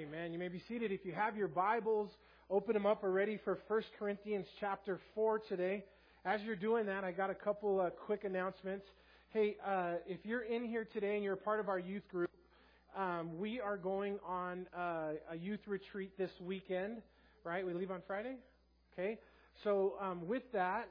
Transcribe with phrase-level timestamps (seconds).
[0.00, 0.32] Amen.
[0.32, 0.92] You may be seated.
[0.92, 2.08] If you have your Bibles,
[2.48, 5.84] open them up already for 1 Corinthians chapter 4 today.
[6.24, 8.86] As you're doing that, I got a couple uh, quick announcements.
[9.28, 12.30] Hey, uh, if you're in here today and you're a part of our youth group,
[12.96, 17.02] um, we are going on uh, a youth retreat this weekend,
[17.44, 17.66] right?
[17.66, 18.36] We leave on Friday?
[18.94, 19.18] Okay.
[19.64, 20.88] So um, with that,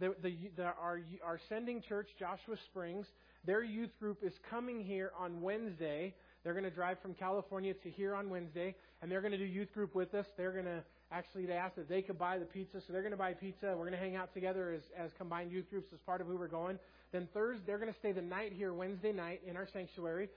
[0.00, 3.04] the, the, the, our, our sending church, Joshua Springs,
[3.44, 6.14] their youth group is coming here on Wednesday
[6.46, 9.44] they're going to drive from California to here on Wednesday, and they're going to do
[9.44, 10.26] youth group with us.
[10.36, 13.10] They're going to actually they asked if they could buy the pizza, so they're going
[13.10, 13.74] to buy pizza.
[13.76, 16.36] We're going to hang out together as, as combined youth groups as part of who
[16.36, 16.78] we're going.
[17.10, 20.28] Then Thursday, they're going to stay the night here Wednesday night in our sanctuary,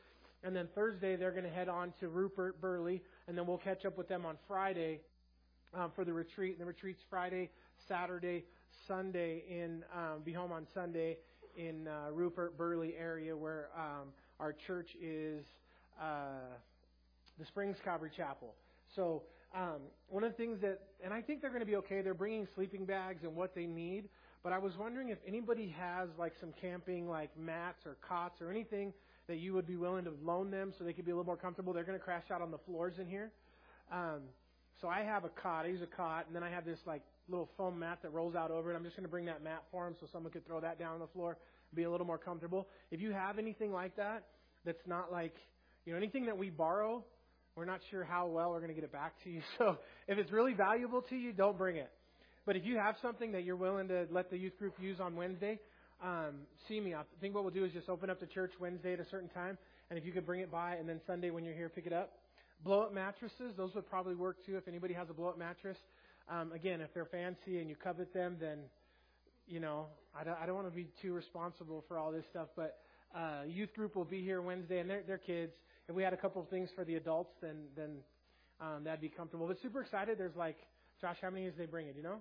[0.43, 3.85] and then Thursday they're going to head on to Rupert Burley, and then we'll catch
[3.85, 5.01] up with them on Friday
[5.75, 6.57] um, for the retreat.
[6.57, 7.51] And the retreat's Friday,
[7.87, 8.45] Saturday,
[8.87, 11.17] Sunday in um, be home on Sunday
[11.55, 14.07] in uh, Rupert Burley area where um,
[14.39, 15.45] our church is
[15.99, 16.55] uh,
[17.37, 18.53] the Springs Calvary Chapel.
[18.95, 19.23] So
[19.55, 22.01] um, one of the things that, and I think they're going to be okay.
[22.01, 24.09] They're bringing sleeping bags and what they need.
[24.43, 28.49] But I was wondering if anybody has like some camping, like mats or cots or
[28.49, 28.93] anything
[29.27, 31.37] that you would be willing to loan them so they could be a little more
[31.37, 31.73] comfortable.
[31.73, 33.31] They're going to crash out on the floors in here.
[33.91, 34.21] Um,
[34.81, 35.65] so I have a cot.
[35.65, 38.35] I use a cot, and then I have this like little foam mat that rolls
[38.35, 38.75] out over it.
[38.75, 40.93] I'm just going to bring that mat for them so someone could throw that down
[40.93, 41.37] on the floor,
[41.75, 42.67] be a little more comfortable.
[42.91, 44.23] If you have anything like that,
[44.65, 45.35] that's not like
[45.85, 47.03] you know, anything that we borrow,
[47.55, 49.41] we're not sure how well we're going to get it back to you.
[49.57, 49.77] So
[50.07, 51.91] if it's really valuable to you, don't bring it.
[52.45, 55.15] But if you have something that you're willing to let the youth group use on
[55.15, 55.59] Wednesday,
[56.01, 56.95] um, see me.
[56.95, 59.29] I think what we'll do is just open up the church Wednesday at a certain
[59.29, 59.57] time,
[59.89, 61.93] and if you could bring it by, and then Sunday when you're here, pick it
[61.93, 62.13] up.
[62.63, 64.57] Blow up mattresses, those would probably work too.
[64.57, 65.77] If anybody has a blow up mattress,
[66.29, 68.59] um, again, if they're fancy and you covet them, then
[69.47, 69.87] you know
[70.17, 72.79] I don't, I don't want to be too responsible for all this stuff, but
[73.15, 75.53] uh, youth group will be here Wednesday, and they're, they're kids.
[75.89, 77.97] If we had a couple of things for the adults, then then
[78.61, 79.47] um, that'd be comfortable.
[79.47, 80.19] But super excited.
[80.19, 80.57] There's like,
[81.01, 81.95] Josh, how many is they bringing?
[81.95, 82.17] You know?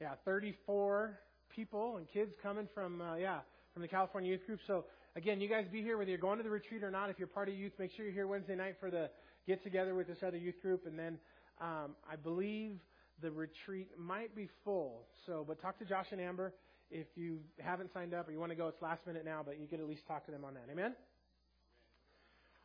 [0.00, 1.18] Yeah, 34
[1.54, 3.40] people and kids coming from uh, yeah
[3.74, 4.60] from the California Youth Group.
[4.66, 7.10] So again, you guys be here whether you're going to the retreat or not.
[7.10, 9.10] If you're part of youth, make sure you're here Wednesday night for the
[9.46, 11.18] get together with this other youth group, and then
[11.60, 12.78] um, I believe
[13.20, 15.02] the retreat might be full.
[15.26, 16.54] So, but talk to Josh and Amber.
[16.90, 19.60] If you haven't signed up or you want to go, it's last minute now, but
[19.60, 20.64] you could at least talk to them on that.
[20.70, 20.94] Amen?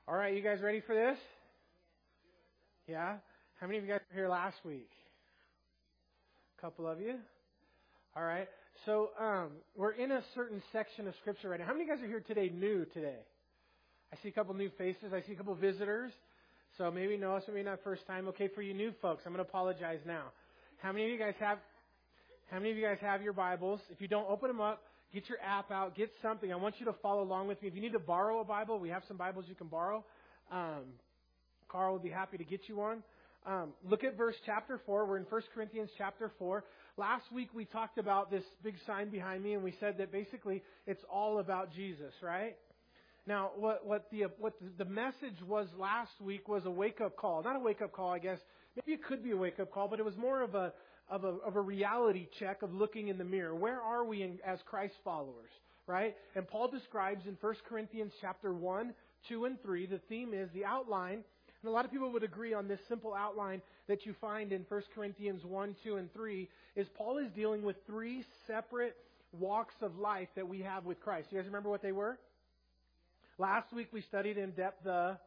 [0.08, 1.18] All right, you guys ready for this?
[2.88, 3.16] Yeah?
[3.60, 4.90] How many of you guys were here last week?
[6.58, 7.16] A couple of you?
[8.16, 8.48] All right.
[8.86, 11.66] So um, we're in a certain section of Scripture right now.
[11.66, 13.20] How many of you guys are here today new today?
[14.12, 15.14] I see a couple new faces.
[15.14, 16.12] I see a couple visitors.
[16.78, 18.28] So maybe no, so maybe not first time.
[18.30, 20.26] Okay, for you new folks, I'm going to apologize now.
[20.82, 21.60] How many of you guys have
[22.54, 23.80] how many of you guys have your Bibles?
[23.90, 24.84] If you don't, open them up.
[25.12, 25.96] Get your app out.
[25.96, 26.54] Get something.
[26.54, 27.68] I want you to follow along with me.
[27.68, 30.06] If you need to borrow a Bible, we have some Bibles you can borrow.
[30.52, 30.84] Um,
[31.68, 33.02] Carl would be happy to get you one.
[33.48, 35.08] Um, look at verse chapter 4.
[35.08, 36.64] We're in 1 Corinthians chapter 4.
[36.96, 40.62] Last week we talked about this big sign behind me, and we said that basically
[40.86, 42.56] it's all about Jesus, right?
[43.26, 47.42] Now, what, what, the, what the message was last week was a wake up call.
[47.42, 48.38] Not a wake up call, I guess.
[48.76, 50.72] Maybe it could be a wake up call, but it was more of a,
[51.10, 53.56] of a, of a reality check of looking in the mirror.
[53.56, 55.50] Where are we in, as Christ followers?
[55.86, 56.16] Right?
[56.36, 58.94] And Paul describes in 1 Corinthians chapter 1,
[59.28, 61.24] 2, and 3, the theme is the outline.
[61.64, 64.66] And a lot of people would agree on this simple outline that you find in
[64.68, 68.96] 1 Corinthians 1, 2, and 3 is Paul is dealing with three separate
[69.40, 71.30] walks of life that we have with Christ.
[71.32, 72.18] You guys remember what they were?
[73.38, 75.18] Last week we studied in depth the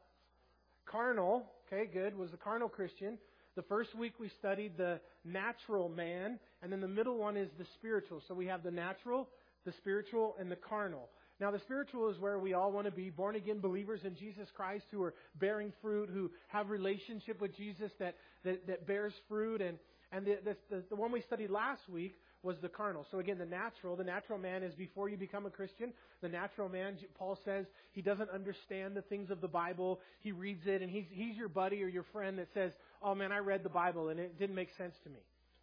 [0.87, 3.19] carnal, okay, good, was the carnal Christian.
[3.57, 7.65] The first week we studied the natural man, and then the middle one is the
[7.75, 8.21] spiritual.
[8.29, 9.29] So we have the natural,
[9.65, 11.09] the spiritual, and the carnal.
[11.41, 14.49] Now, the spiritual is where we all want to be born again believers in Jesus
[14.55, 19.63] Christ who are bearing fruit, who have relationship with Jesus that, that, that bears fruit.
[19.63, 19.79] And,
[20.13, 22.15] and the, the, the one we studied last week
[22.47, 23.05] was the carnal.
[23.11, 25.93] So again, the natural, the natural man is before you become a Christian.
[26.23, 30.01] The natural man, Paul says, he doesn't understand the things of the Bible.
[30.21, 32.73] He reads it and he's, he's your buddy or your friend that says,
[33.03, 35.19] oh man, I read the Bible and it didn't make sense to me.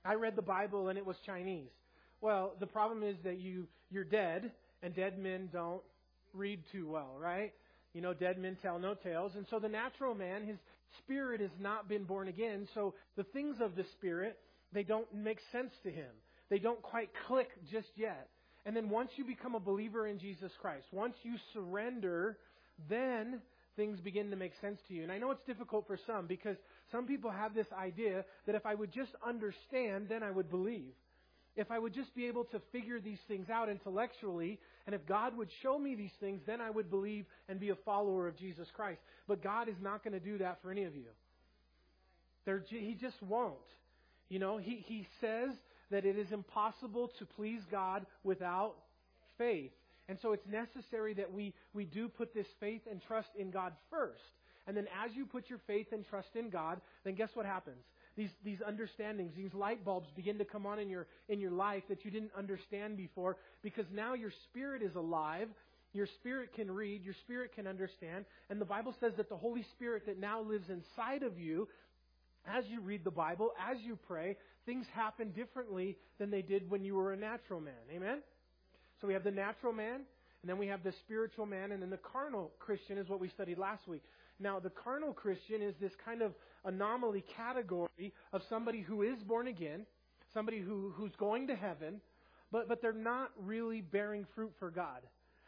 [0.06, 1.72] I read the Bible and it was Chinese.
[2.22, 4.52] Well, the problem is that you, you're dead
[4.84, 5.82] and dead men don't
[6.34, 7.54] read too well, right?
[7.94, 9.32] You know, dead men tell no tales.
[9.36, 10.58] And so the natural man, his
[11.00, 12.68] spirit has not been born again.
[12.74, 14.38] So the things of the spirit,
[14.74, 16.12] they don't make sense to him.
[16.54, 18.30] They don't quite click just yet.
[18.64, 22.38] And then once you become a believer in Jesus Christ, once you surrender,
[22.88, 23.42] then
[23.76, 25.02] things begin to make sense to you.
[25.02, 26.58] And I know it's difficult for some because
[26.92, 30.94] some people have this idea that if I would just understand, then I would believe.
[31.56, 35.38] if I would just be able to figure these things out intellectually, and if God
[35.38, 38.68] would show me these things, then I would believe and be a follower of Jesus
[38.76, 39.00] Christ.
[39.28, 41.06] But God is not going to do that for any of you.
[42.68, 43.54] He just won't.
[44.30, 45.52] You know, he, he says
[45.94, 48.74] that it is impossible to please God without
[49.38, 49.72] faith.
[50.10, 53.74] And so it's necessary that we, we do put this faith and trust in God
[53.90, 54.22] first.
[54.68, 57.84] And then as you put your faith and trust in God, then guess what happens?
[58.16, 61.84] These, these understandings, these light bulbs begin to come on in your, in your life
[61.90, 65.50] that you didn't understand before because now your spirit is alive.
[65.94, 69.64] Your spirit can read, your spirit can understand, and the Bible says that the Holy
[69.76, 71.68] Spirit that now lives inside of you,
[72.46, 76.84] as you read the Bible, as you pray, things happen differently than they did when
[76.84, 77.74] you were a natural man.
[77.94, 78.20] Amen?
[79.00, 80.02] So we have the natural man,
[80.42, 83.30] and then we have the spiritual man, and then the carnal Christian is what we
[83.30, 84.04] studied last week.
[84.40, 86.34] Now, the carnal Christian is this kind of
[86.66, 89.86] anomaly category of somebody who is born again,
[90.34, 92.02] somebody who, who's going to heaven,
[92.52, 95.02] but, but they're not really bearing fruit for God.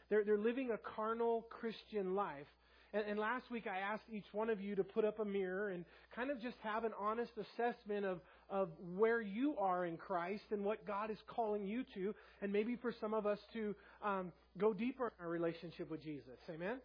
[0.10, 2.48] They're, they're living a carnal Christian life.
[2.96, 5.70] And, and last week I asked each one of you to put up a mirror
[5.70, 5.84] and
[6.16, 10.64] kind of just have an honest assessment of, of where you are in Christ and
[10.64, 14.74] what God is calling you to, and maybe for some of us to um, go
[14.74, 16.40] deeper in our relationship with Jesus.
[16.50, 16.78] Amen?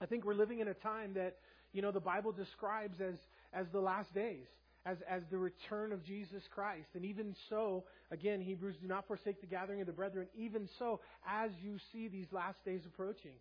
[0.00, 1.36] I think we're living in a time that,
[1.72, 3.14] you know, the Bible describes as,
[3.52, 4.46] as the last days,
[4.84, 6.88] as, as the return of Jesus Christ.
[6.94, 11.00] And even so, again, Hebrews do not forsake the gathering of the brethren, even so,
[11.28, 13.32] as you see these last days approaching.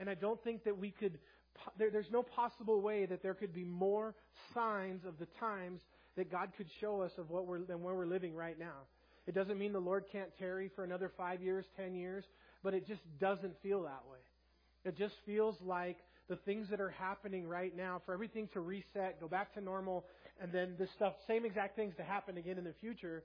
[0.00, 1.18] And I don't think that we could,
[1.78, 4.14] there, there's no possible way that there could be more
[4.54, 5.80] signs of the times
[6.16, 8.86] that God could show us of what we're, than where we're living right now.
[9.26, 12.24] It doesn't mean the Lord can't tarry for another five years, ten years,
[12.62, 14.18] but it just doesn't feel that way.
[14.84, 15.98] It just feels like
[16.28, 20.04] the things that are happening right now, for everything to reset, go back to normal,
[20.40, 23.22] and then this stuff, same exact things to happen again in the future.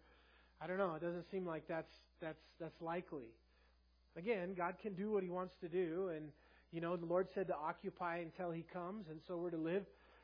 [0.62, 0.96] I don't know.
[0.96, 1.92] It doesn't seem like that's
[2.22, 3.28] that's that's likely.
[4.18, 6.30] Again, God can do what He wants to do, and
[6.74, 9.84] you know the Lord said to occupy until He comes, and so we're to live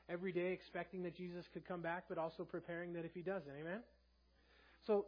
[0.10, 3.52] every day expecting that Jesus could come back, but also preparing that if He doesn't.
[3.62, 3.80] Amen.
[4.88, 5.06] So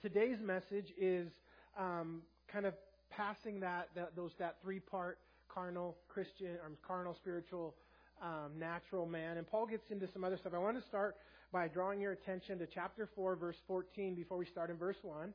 [0.00, 1.28] today's message is
[1.76, 2.74] um, kind of
[3.10, 5.18] passing that, that those that three part
[5.52, 7.74] carnal Christian, or carnal spiritual,
[8.22, 9.36] um, natural man.
[9.36, 10.54] And Paul gets into some other stuff.
[10.54, 11.16] I want to start
[11.52, 15.32] by drawing your attention to chapter 4, verse 14, before we start in verse 1.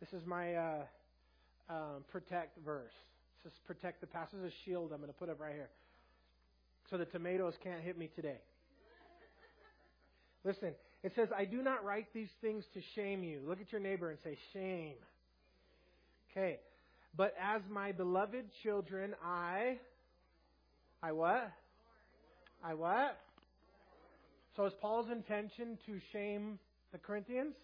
[0.00, 0.82] This is my uh,
[1.70, 2.92] um, protect verse.
[3.44, 4.32] Is protect the past.
[4.32, 5.68] This is a shield I'm going to put up right here.
[6.90, 8.38] So the tomatoes can't hit me today.
[10.44, 13.40] Listen, it says, I do not write these things to shame you.
[13.46, 14.94] Look at your neighbor and say, shame.
[16.30, 16.58] Okay.
[17.16, 19.78] But as my beloved children, I,
[21.02, 21.50] I what?
[22.62, 23.18] I what?
[24.56, 26.58] So is Paul's intention to shame
[26.92, 27.54] the Corinthians?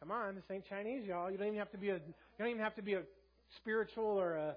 [0.00, 1.30] Come on, this ain't Chinese, y'all.
[1.30, 3.02] You don't even have to be a you don't even have to be a
[3.56, 4.56] spiritual or a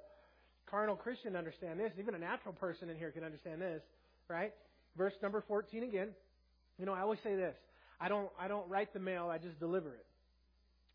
[0.69, 1.91] carnal Christian understand this.
[1.99, 3.81] Even a natural person in here can understand this,
[4.27, 4.53] right?
[4.97, 6.09] Verse number 14 again.
[6.79, 7.55] You know, I always say this.
[7.99, 10.05] I don't I don't write the mail, I just deliver it.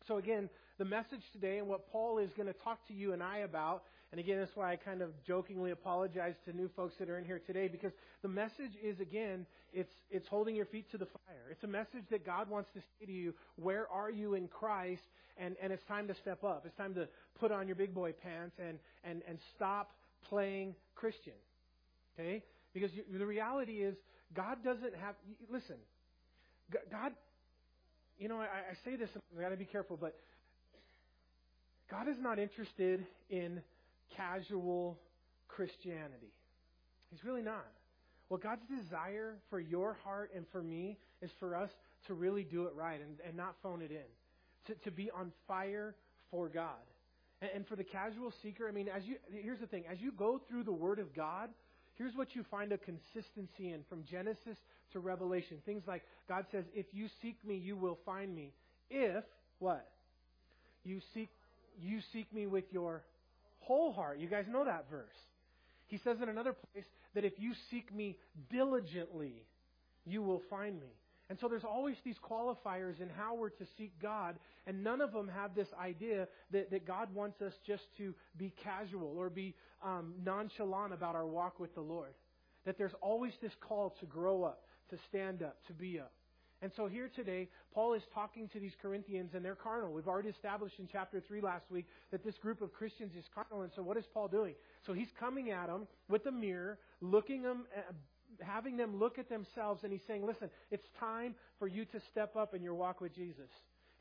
[0.07, 3.21] So again, the message today and what Paul is going to talk to you and
[3.21, 3.83] I about.
[4.11, 7.25] And again, that's why I kind of jokingly apologize to new folks that are in
[7.25, 7.91] here today because
[8.23, 11.45] the message is again, it's it's holding your feet to the fire.
[11.51, 15.03] It's a message that God wants to say to you, where are you in Christ?
[15.37, 16.63] And and it's time to step up.
[16.65, 17.07] It's time to
[17.39, 19.91] put on your big boy pants and and and stop
[20.27, 21.33] playing Christian.
[22.17, 22.43] Okay?
[22.73, 23.95] Because you, the reality is
[24.35, 25.15] God doesn't have
[25.51, 25.77] listen.
[26.91, 27.13] God
[28.19, 30.13] you know, I, I say this, I got to be careful, but
[31.89, 33.61] God is not interested in
[34.15, 34.99] casual
[35.47, 36.33] Christianity.
[37.09, 37.65] He's really not.
[38.29, 41.69] Well, God's desire for your heart and for me is for us
[42.07, 43.97] to really do it right and, and not phone it in,
[44.67, 45.95] to, to be on fire
[46.29, 46.85] for God.
[47.41, 50.11] And, and for the casual seeker, I mean, as you here's the thing: as you
[50.11, 51.49] go through the Word of God,
[51.95, 54.57] here's what you find a consistency in from Genesis
[54.93, 55.57] to Revelation.
[55.65, 58.53] Things like God says, "If you seek me, you will find me."
[58.91, 59.23] If
[59.59, 59.87] what
[60.83, 61.29] you seek
[61.79, 63.03] you seek me with your
[63.69, 64.17] whole heart.
[64.17, 65.13] You guys know that verse.
[65.85, 68.17] He says in another place that if you seek me
[68.49, 69.43] diligently,
[70.05, 70.87] you will find me.
[71.29, 75.13] And so there's always these qualifiers in how we're to seek God, and none of
[75.13, 79.53] them have this idea that, that God wants us just to be casual or be
[79.85, 82.15] um, nonchalant about our walk with the Lord.
[82.65, 86.11] That there's always this call to grow up, to stand up, to be up.
[86.61, 89.93] And so here today, Paul is talking to these Corinthians and they're carnal.
[89.93, 93.63] We've already established in chapter 3 last week that this group of Christians is carnal.
[93.63, 94.55] And so what is Paul doing?
[94.85, 97.93] So he's coming at them with a mirror, looking them, uh,
[98.41, 102.35] having them look at themselves and he's saying, listen, it's time for you to step
[102.35, 103.49] up in your walk with Jesus.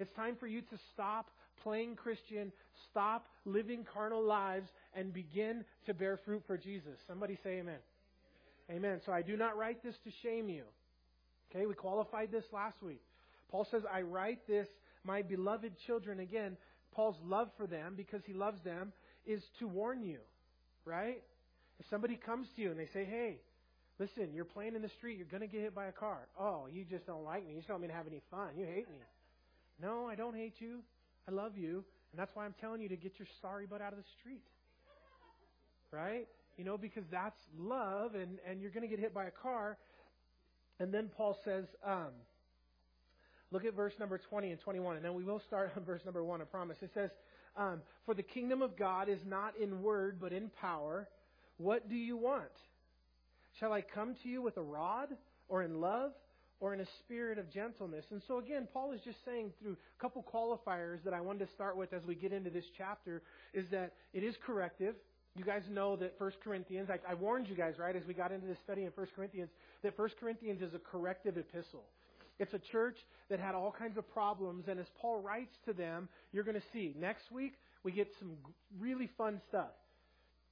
[0.00, 1.30] It's time for you to stop
[1.62, 2.52] playing Christian,
[2.90, 6.98] stop living carnal lives, and begin to bear fruit for Jesus.
[7.06, 7.78] Somebody say amen.
[8.70, 9.00] Amen.
[9.06, 10.64] So I do not write this to shame you.
[11.50, 13.02] Okay, we qualified this last week.
[13.50, 14.68] Paul says, I write this,
[15.04, 16.20] my beloved children.
[16.20, 16.56] Again,
[16.92, 18.92] Paul's love for them, because he loves them,
[19.26, 20.18] is to warn you.
[20.84, 21.22] Right?
[21.78, 23.36] If somebody comes to you and they say, hey,
[23.98, 26.28] listen, you're playing in the street, you're going to get hit by a car.
[26.38, 27.52] Oh, you just don't like me.
[27.52, 28.48] You just don't mean to have any fun.
[28.56, 28.96] You hate me.
[29.80, 30.80] No, I don't hate you.
[31.28, 31.84] I love you.
[32.12, 34.42] And that's why I'm telling you to get your sorry butt out of the street.
[35.92, 36.26] Right?
[36.56, 39.78] You know, because that's love, and, and you're going to get hit by a car.
[40.80, 42.12] And then Paul says, um,
[43.50, 46.22] look at verse number 20 and 21, and then we will start on verse number
[46.24, 46.76] 1, I promise.
[46.82, 47.10] It says,
[47.56, 51.08] um, For the kingdom of God is not in word, but in power.
[51.56, 52.44] What do you want?
[53.58, 55.08] Shall I come to you with a rod,
[55.48, 56.12] or in love,
[56.60, 58.04] or in a spirit of gentleness?
[58.12, 61.52] And so again, Paul is just saying through a couple qualifiers that I wanted to
[61.54, 64.94] start with as we get into this chapter is that it is corrective.
[65.38, 68.32] You guys know that 1 Corinthians, I, I warned you guys, right, as we got
[68.32, 69.50] into this study in 1 Corinthians,
[69.84, 71.84] that 1 Corinthians is a corrective epistle.
[72.40, 72.96] It's a church
[73.30, 76.66] that had all kinds of problems, and as Paul writes to them, you're going to
[76.72, 76.92] see.
[76.98, 77.54] Next week,
[77.84, 78.32] we get some
[78.80, 79.70] really fun stuff.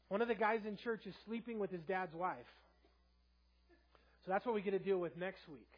[0.09, 2.37] One of the guys in church is sleeping with his dad's wife.
[4.25, 5.69] So that's what we get to deal with next week.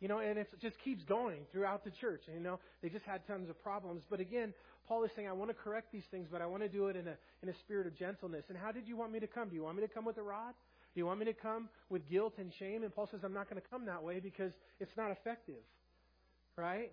[0.00, 2.22] You know, and it just keeps going throughout the church.
[2.32, 4.02] You know, they just had tons of problems.
[4.08, 4.54] But again,
[4.86, 6.96] Paul is saying, I want to correct these things, but I want to do it
[6.96, 8.44] in a, in a spirit of gentleness.
[8.48, 9.48] And how did you want me to come?
[9.48, 10.54] Do you want me to come with a rod?
[10.94, 12.84] Do you want me to come with guilt and shame?
[12.84, 15.62] And Paul says, I'm not going to come that way because it's not effective.
[16.56, 16.92] Right?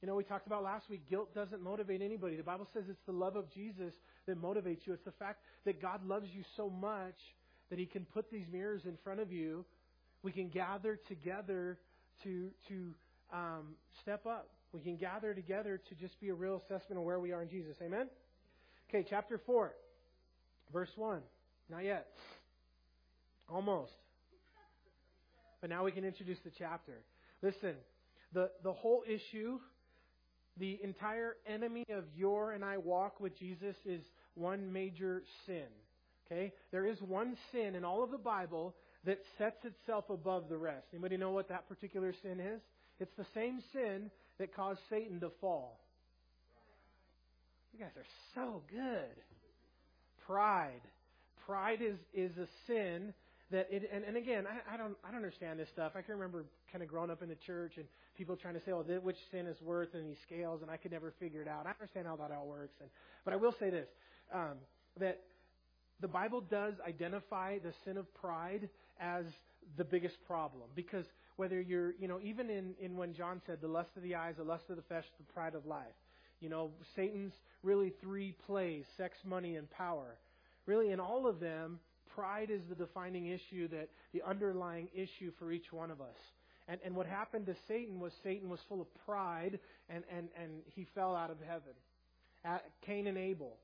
[0.00, 2.36] You know, we talked about last week, guilt doesn't motivate anybody.
[2.36, 3.94] The Bible says it's the love of Jesus
[4.26, 4.92] that motivates you.
[4.92, 7.16] It's the fact that God loves you so much
[7.70, 9.64] that He can put these mirrors in front of you.
[10.22, 11.78] We can gather together
[12.22, 12.94] to, to
[13.32, 14.48] um, step up.
[14.72, 17.48] We can gather together to just be a real assessment of where we are in
[17.48, 17.76] Jesus.
[17.82, 18.08] Amen?
[18.88, 19.72] Okay, chapter 4,
[20.72, 21.20] verse 1.
[21.70, 22.08] Not yet.
[23.48, 23.92] Almost.
[25.60, 27.02] But now we can introduce the chapter.
[27.42, 27.74] Listen,
[28.32, 29.58] the, the whole issue,
[30.58, 34.02] the entire enemy of your and I walk with Jesus is
[34.34, 35.66] one major sin.
[36.26, 36.52] Okay?
[36.70, 38.74] There is one sin in all of the Bible
[39.06, 40.86] that sets itself above the rest.
[40.92, 42.60] Anybody know what that particular sin is?
[43.00, 45.80] It's the same sin that caused Satan to fall.
[47.72, 49.14] You guys are so good.
[50.26, 50.80] Pride.
[51.46, 53.12] Pride is, is a sin
[53.50, 55.92] that it, and, and again, I, I don't, I don't understand this stuff.
[55.96, 57.84] I can remember kind of growing up in the church and
[58.16, 60.92] people trying to say, oh, which sin is worth in these scales, and I could
[60.92, 61.66] never figure it out.
[61.66, 62.74] I understand how that all works.
[62.80, 62.88] And,
[63.24, 63.88] but I will say this,
[64.32, 64.54] um,
[64.98, 65.20] that
[66.00, 68.68] the Bible does identify the sin of pride
[69.00, 69.24] as
[69.76, 73.68] the biggest problem because whether you're, you know, even in, in when John said the
[73.68, 75.86] lust of the eyes, the lust of the flesh, the pride of life,
[76.40, 77.32] you know, Satan's
[77.62, 80.16] really three plays sex, money, and power.
[80.66, 81.80] Really, in all of them,
[82.14, 86.16] pride is the defining issue that the underlying issue for each one of us.
[86.68, 89.58] And, and what happened to Satan was Satan was full of pride
[89.90, 91.74] and, and, and he fell out of heaven.
[92.44, 93.56] At Cain and Abel,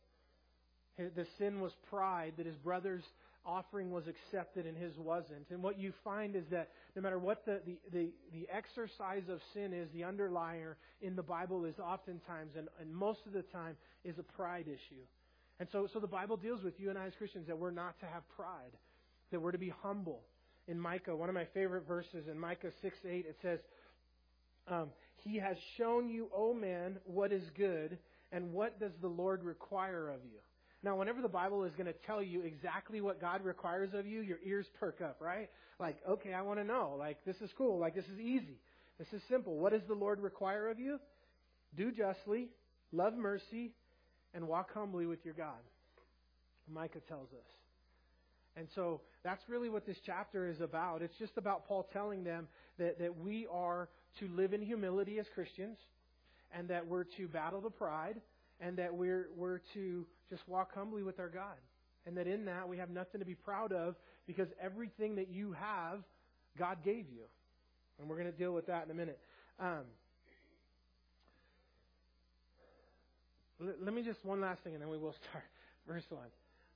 [0.99, 3.05] the sin was pride that his brother's
[3.45, 5.47] offering was accepted and his wasn't.
[5.51, 9.41] And what you find is that no matter what the, the, the, the exercise of
[9.55, 13.77] sin is, the underlier in the Bible is oftentimes, and, and most of the time,
[14.05, 15.03] is a pride issue.
[15.59, 17.99] And so, so the Bible deals with you and I as Christians that we're not
[18.01, 18.77] to have pride,
[19.31, 20.23] that we're to be humble.
[20.69, 23.59] In Micah, one of my favorite verses in Micah 6 8, it says,
[24.69, 27.99] um, He has shown you, O man, what is good,
[28.33, 30.39] and what does the Lord require of you?
[30.83, 34.23] Now, whenever the Bible is going to tell you exactly what God requires of you,
[34.23, 35.51] your ears perk up, right?
[35.79, 36.97] Like, okay, I want to know.
[36.99, 37.79] Like, this is cool.
[37.79, 38.59] Like, this is easy.
[38.99, 39.59] This is simple.
[39.59, 40.99] What does the Lord require of you?
[41.77, 42.49] Do justly,
[42.93, 43.73] love mercy,
[44.35, 45.61] and walk humbly with your God.
[46.73, 47.47] Micah tells us.
[48.57, 51.03] And so that's really what this chapter is about.
[51.03, 55.27] It's just about Paul telling them that, that we are to live in humility as
[55.35, 55.79] Christians
[56.53, 58.21] and that we're to battle the pride
[58.61, 61.57] and that we're, we're to just walk humbly with our God.
[62.07, 63.97] And that in that we have nothing to be proud of
[64.27, 65.99] because everything that you have,
[66.59, 67.25] God gave you.
[67.99, 69.19] And we're going to deal with that in a minute.
[69.59, 69.83] Um,
[73.83, 75.45] let me just one last thing and then we will start.
[75.87, 76.21] Verse 1.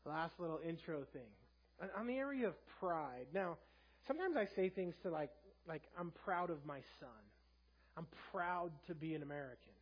[0.04, 1.88] Last little intro thing.
[1.98, 3.26] On the area of pride.
[3.32, 3.56] Now,
[4.06, 5.30] sometimes I say things to like,
[5.66, 7.08] like, I'm proud of my son.
[7.96, 9.72] I'm proud to be an American.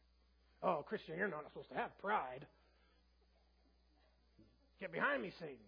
[0.62, 2.46] Oh, Christian, you're not supposed to have pride.
[4.82, 5.62] Get behind me, Satan.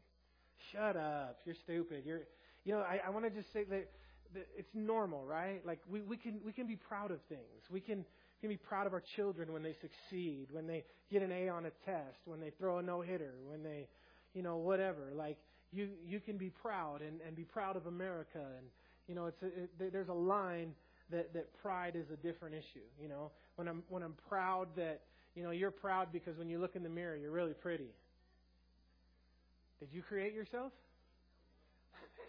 [0.72, 1.38] Shut up.
[1.46, 2.02] You're stupid.
[2.04, 2.22] You're,
[2.64, 3.88] you know, I, I want to just say that,
[4.34, 5.64] that it's normal, right?
[5.64, 7.62] Like we, we can we can be proud of things.
[7.70, 8.04] We can
[8.40, 11.66] can be proud of our children when they succeed, when they get an A on
[11.66, 13.86] a test, when they throw a no hitter, when they,
[14.34, 15.12] you know, whatever.
[15.14, 15.38] Like
[15.70, 18.40] you, you can be proud and, and be proud of America.
[18.58, 18.66] And
[19.06, 20.74] you know, it's a, it, there's a line
[21.12, 22.84] that that pride is a different issue.
[23.00, 25.02] You know, when I'm when I'm proud that
[25.36, 27.90] you know you're proud because when you look in the mirror you're really pretty.
[29.80, 30.72] Did you create yourself?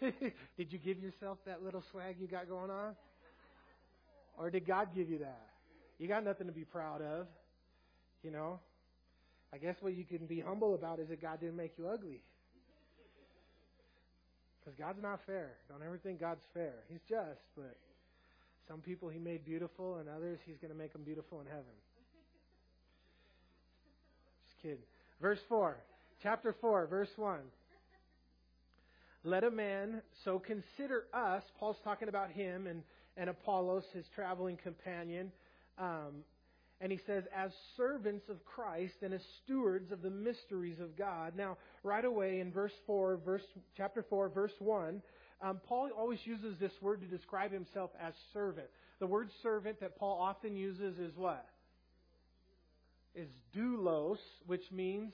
[0.00, 2.94] did you give yourself that little swag you got going on?
[4.38, 5.46] Or did God give you that?
[5.98, 7.26] You got nothing to be proud of.
[8.22, 8.58] You know?
[9.52, 12.20] I guess what you can be humble about is that God didn't make you ugly.
[14.60, 15.52] Because God's not fair.
[15.68, 16.74] Don't ever think God's fair.
[16.88, 17.76] He's just, but
[18.68, 21.64] some people He made beautiful, and others He's going to make them beautiful in heaven.
[24.48, 24.84] Just kidding.
[25.20, 25.76] Verse 4.
[26.22, 27.38] Chapter 4, verse 1.
[29.24, 32.82] Let a man so consider us, Paul's talking about him and,
[33.16, 35.32] and Apollos, his traveling companion.
[35.78, 36.24] Um,
[36.80, 41.34] and he says, as servants of Christ and as stewards of the mysteries of God.
[41.36, 43.42] Now, right away in verse 4, verse,
[43.76, 45.02] chapter 4, verse 1,
[45.42, 48.68] um, Paul always uses this word to describe himself as servant.
[49.00, 51.46] The word servant that Paul often uses is what?
[53.14, 55.12] Is doulos, which means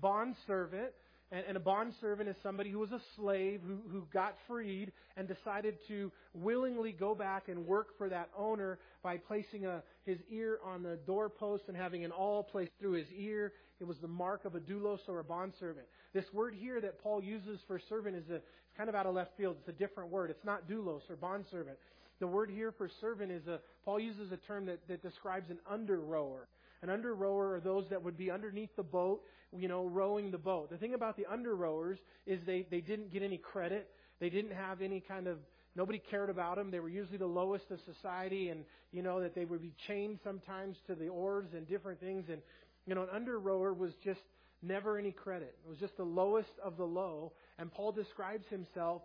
[0.00, 0.92] bondservant.
[1.32, 5.28] And, and a bondservant is somebody who was a slave who, who got freed and
[5.28, 10.58] decided to willingly go back and work for that owner by placing a, his ear
[10.64, 13.52] on the doorpost and having an awl placed through his ear.
[13.80, 15.86] It was the mark of a doulos or a bondservant.
[16.12, 19.14] This word here that Paul uses for servant is a, it's kind of out of
[19.14, 19.56] left field.
[19.60, 20.30] It's a different word.
[20.30, 21.78] It's not doulos or bondservant.
[22.18, 25.58] The word here for servant is a, Paul uses a term that, that describes an
[25.68, 26.48] under rower.
[26.82, 29.22] An under rower are those that would be underneath the boat
[29.56, 30.70] you know, rowing the boat.
[30.70, 33.88] The thing about the under rowers is they, they didn't get any credit.
[34.20, 35.38] They didn't have any kind of,
[35.74, 36.70] nobody cared about them.
[36.70, 40.18] They were usually the lowest of society and, you know, that they would be chained
[40.22, 42.26] sometimes to the oars and different things.
[42.30, 42.40] And,
[42.86, 44.20] you know, an under rower was just
[44.62, 45.56] never any credit.
[45.64, 47.32] It was just the lowest of the low.
[47.58, 49.02] And Paul describes himself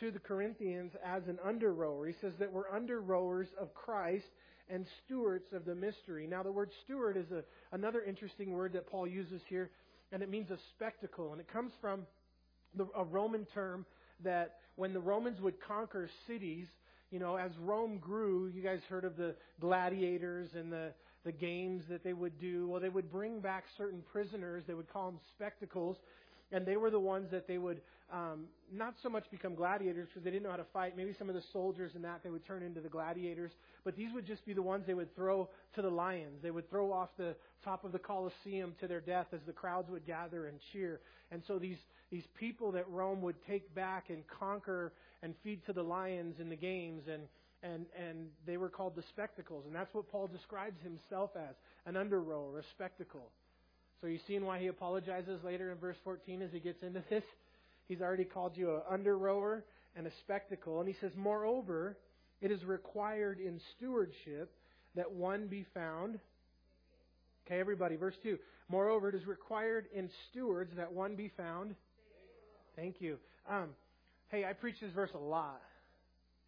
[0.00, 2.06] to the Corinthians as an under rower.
[2.06, 4.26] He says that we're under rowers of Christ
[4.68, 6.26] and stewards of the mystery.
[6.26, 9.70] Now, the word steward is a, another interesting word that Paul uses here
[10.12, 11.32] and it means a spectacle.
[11.32, 12.02] And it comes from
[12.74, 13.84] the, a Roman term
[14.22, 16.66] that when the Romans would conquer cities,
[17.10, 20.92] you know, as Rome grew, you guys heard of the gladiators and the,
[21.24, 22.68] the games that they would do.
[22.68, 24.64] Well, they would bring back certain prisoners.
[24.66, 25.96] They would call them spectacles.
[26.52, 27.80] And they were the ones that they would
[28.12, 30.96] um, not so much become gladiators because they didn't know how to fight.
[30.96, 33.50] Maybe some of the soldiers and that they would turn into the gladiators.
[33.84, 36.40] But these would just be the ones they would throw to the lions.
[36.42, 39.90] They would throw off the top of the Colosseum to their death as the crowds
[39.90, 41.00] would gather and cheer.
[41.32, 41.78] And so these,
[42.12, 46.48] these people that Rome would take back and conquer and feed to the lions in
[46.48, 47.22] the games and
[47.62, 51.54] and and they were called the spectacles and that's what Paul describes himself as
[51.86, 53.30] an under rower a spectacle
[54.00, 57.24] so you seeing why he apologizes later in verse 14 as he gets into this?
[57.88, 59.64] He's already called you an under rower
[59.96, 60.80] and a spectacle.
[60.80, 61.96] And he says, Moreover,
[62.40, 64.50] it is required in stewardship
[64.94, 66.18] that one be found.
[67.46, 68.38] Okay, everybody, verse 2.
[68.68, 71.74] Moreover, it is required in stewards that one be found.
[72.74, 73.16] Thank you.
[73.48, 73.68] Um,
[74.28, 75.62] hey, I preach this verse a lot.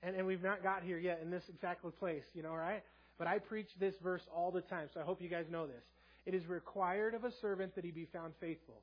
[0.02, 2.82] And, and we've not got here yet in this exact place, you know, right?
[3.18, 5.82] But I preach this verse all the time, so I hope you guys know this.
[6.28, 8.82] It is required of a servant that he be found faithful.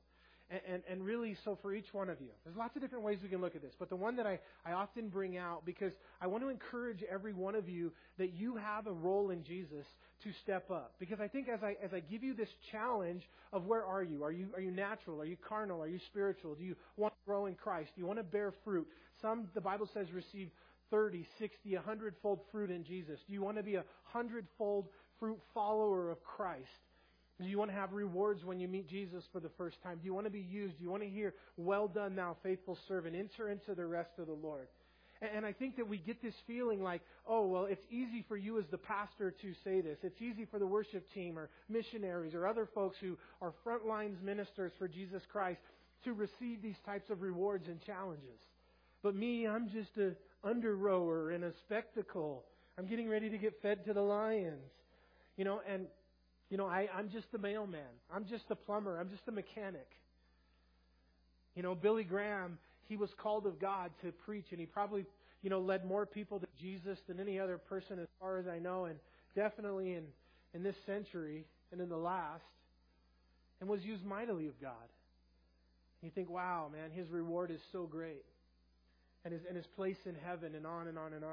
[0.50, 3.18] And, and, and, really, so for each one of you, there's lots of different ways
[3.22, 5.92] we can look at this, but the one that I, I often bring out because
[6.20, 9.86] I want to encourage every one of you that you have a role in Jesus
[10.24, 10.94] to step up.
[10.98, 14.24] Because I think as I, as I give you this challenge of where are you?
[14.24, 15.20] Are you, are you natural?
[15.20, 15.80] Are you carnal?
[15.80, 16.56] Are you spiritual?
[16.56, 17.90] Do you want to grow in Christ?
[17.94, 18.88] Do you want to bear fruit?
[19.22, 20.50] Some, the Bible says, receive
[20.90, 23.20] 30, 60, 100 fold fruit in Jesus.
[23.28, 24.86] Do you want to be a hundredfold
[25.20, 26.64] fruit follower of Christ?
[27.40, 29.98] Do you want to have rewards when you meet Jesus for the first time?
[29.98, 30.78] Do you want to be used?
[30.78, 33.14] Do you want to hear, Well done, thou faithful servant?
[33.14, 34.68] Enter into the rest of the Lord.
[35.22, 38.58] And I think that we get this feeling like, oh, well, it's easy for you
[38.58, 39.96] as the pastor to say this.
[40.02, 44.72] It's easy for the worship team or missionaries or other folks who are frontlines ministers
[44.78, 45.60] for Jesus Christ
[46.04, 48.40] to receive these types of rewards and challenges.
[49.02, 50.14] But me, I'm just a
[50.46, 52.44] under rower in a spectacle.
[52.78, 54.70] I'm getting ready to get fed to the lions.
[55.38, 55.86] You know, and
[56.50, 57.80] you know, I, I'm just a mailman.
[58.14, 58.98] I'm just a plumber.
[58.98, 59.88] I'm just a mechanic.
[61.54, 65.06] You know, Billy Graham, he was called of God to preach, and he probably,
[65.42, 68.58] you know, led more people to Jesus than any other person as far as I
[68.58, 68.98] know, and
[69.34, 70.04] definitely in,
[70.54, 72.44] in this century and in the last,
[73.60, 74.72] and was used mightily of God.
[76.02, 78.24] You think, wow, man, his reward is so great.
[79.24, 81.32] And his, and his place in heaven, and on and on and on.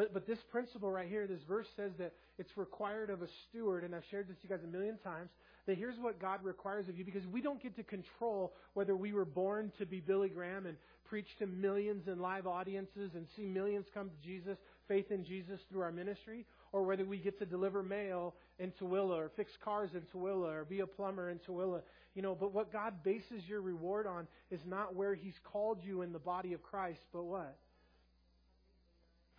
[0.00, 3.84] But, but this principle right here, this verse says that it's required of a steward,
[3.84, 5.28] and I've shared this to you guys a million times,
[5.66, 9.12] that here's what God requires of you because we don't get to control whether we
[9.12, 13.42] were born to be Billy Graham and preach to millions in live audiences and see
[13.42, 14.56] millions come to Jesus,
[14.88, 19.10] faith in Jesus through our ministry, or whether we get to deliver mail in Tooele
[19.10, 21.82] or fix cars in Tooele or be a plumber in Tooele.
[22.14, 26.00] You know, but what God bases your reward on is not where He's called you
[26.00, 27.58] in the body of Christ, but what?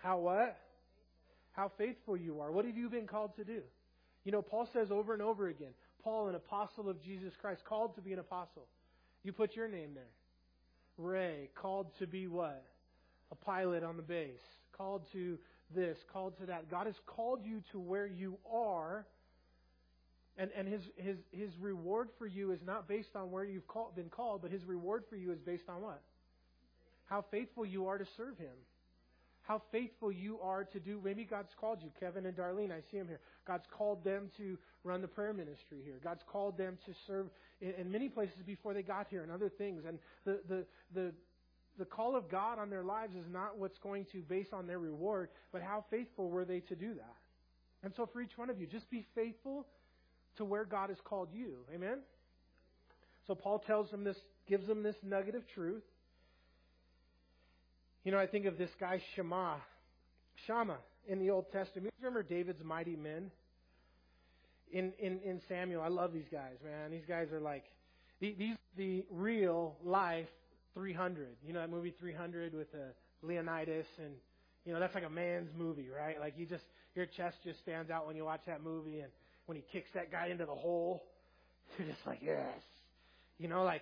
[0.01, 0.57] How what?
[1.53, 2.51] How faithful you are.
[2.51, 3.61] What have you been called to do?
[4.23, 5.71] You know, Paul says over and over again,
[6.03, 8.67] Paul, an apostle of Jesus Christ, called to be an apostle.
[9.23, 10.03] You put your name there.
[10.97, 12.63] Ray, called to be what?
[13.31, 14.41] A pilot on the base.
[14.75, 15.37] Called to
[15.75, 16.69] this, called to that.
[16.69, 19.05] God has called you to where you are.
[20.37, 23.91] And, and his, his, his reward for you is not based on where you've call,
[23.95, 26.01] been called, but his reward for you is based on what?
[27.05, 28.55] How faithful you are to serve him
[29.43, 31.01] how faithful you are to do.
[31.03, 32.71] Maybe God's called you, Kevin and Darlene.
[32.71, 33.19] I see them here.
[33.47, 35.95] God's called them to run the prayer ministry here.
[36.03, 37.27] God's called them to serve
[37.59, 39.83] in, in many places before they got here and other things.
[39.87, 41.11] And the, the, the,
[41.79, 44.79] the call of God on their lives is not what's going to base on their
[44.79, 47.15] reward, but how faithful were they to do that.
[47.83, 49.65] And so for each one of you, just be faithful
[50.37, 51.65] to where God has called you.
[51.73, 51.99] Amen?
[53.27, 55.83] So Paul tells them this, gives them this nugget of truth.
[58.03, 59.55] You know, I think of this guy Shema,
[60.47, 61.93] Shammah in the Old Testament.
[61.99, 63.31] You remember David's mighty men?
[64.71, 66.91] In, in, in Samuel, I love these guys, man.
[66.91, 67.65] These guys are like,
[68.21, 70.27] these the real life
[70.73, 71.27] 300.
[71.45, 72.77] You know that movie 300 with uh,
[73.21, 74.13] Leonidas and
[74.65, 76.19] you know that's like a man's movie, right?
[76.19, 76.63] Like you just
[76.95, 79.11] your chest just stands out when you watch that movie, and
[79.45, 81.03] when he kicks that guy into the hole,
[81.77, 82.61] you're just like yes,
[83.39, 83.81] you know, like.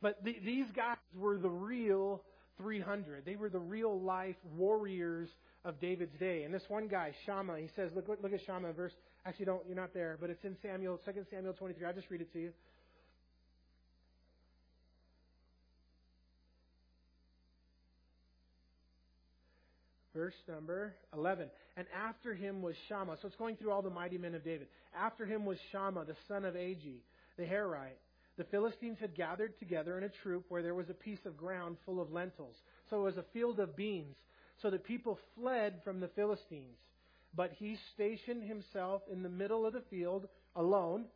[0.00, 2.22] But the, these guys were the real
[2.58, 3.24] 300.
[3.24, 5.28] They were the real life warriors
[5.64, 6.42] of David's day.
[6.44, 8.92] And this one guy, Shammah, he says, look, look at Shammah, verse,
[9.24, 11.86] actually don't, you're not there, but it's in Samuel, 2 Samuel 23.
[11.86, 12.52] I'll just read it to you.
[20.14, 21.48] Verse number 11.
[21.76, 23.18] And after him was Shammah.
[23.22, 24.66] So it's going through all the mighty men of David.
[24.98, 27.02] After him was Shammah, the son of Agee,
[27.36, 28.00] the Harite
[28.38, 31.76] the Philistines had gathered together in a troop where there was a piece of ground
[31.84, 32.54] full of lentils.
[32.88, 34.14] So it was a field of beans.
[34.62, 36.78] So the people fled from the Philistines.
[37.34, 41.06] But he stationed himself in the middle of the field alone,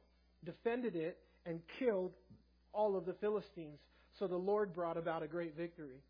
[0.44, 2.12] defended it, and killed
[2.72, 3.78] all of the Philistines.
[4.18, 6.02] So the Lord brought about a great victory.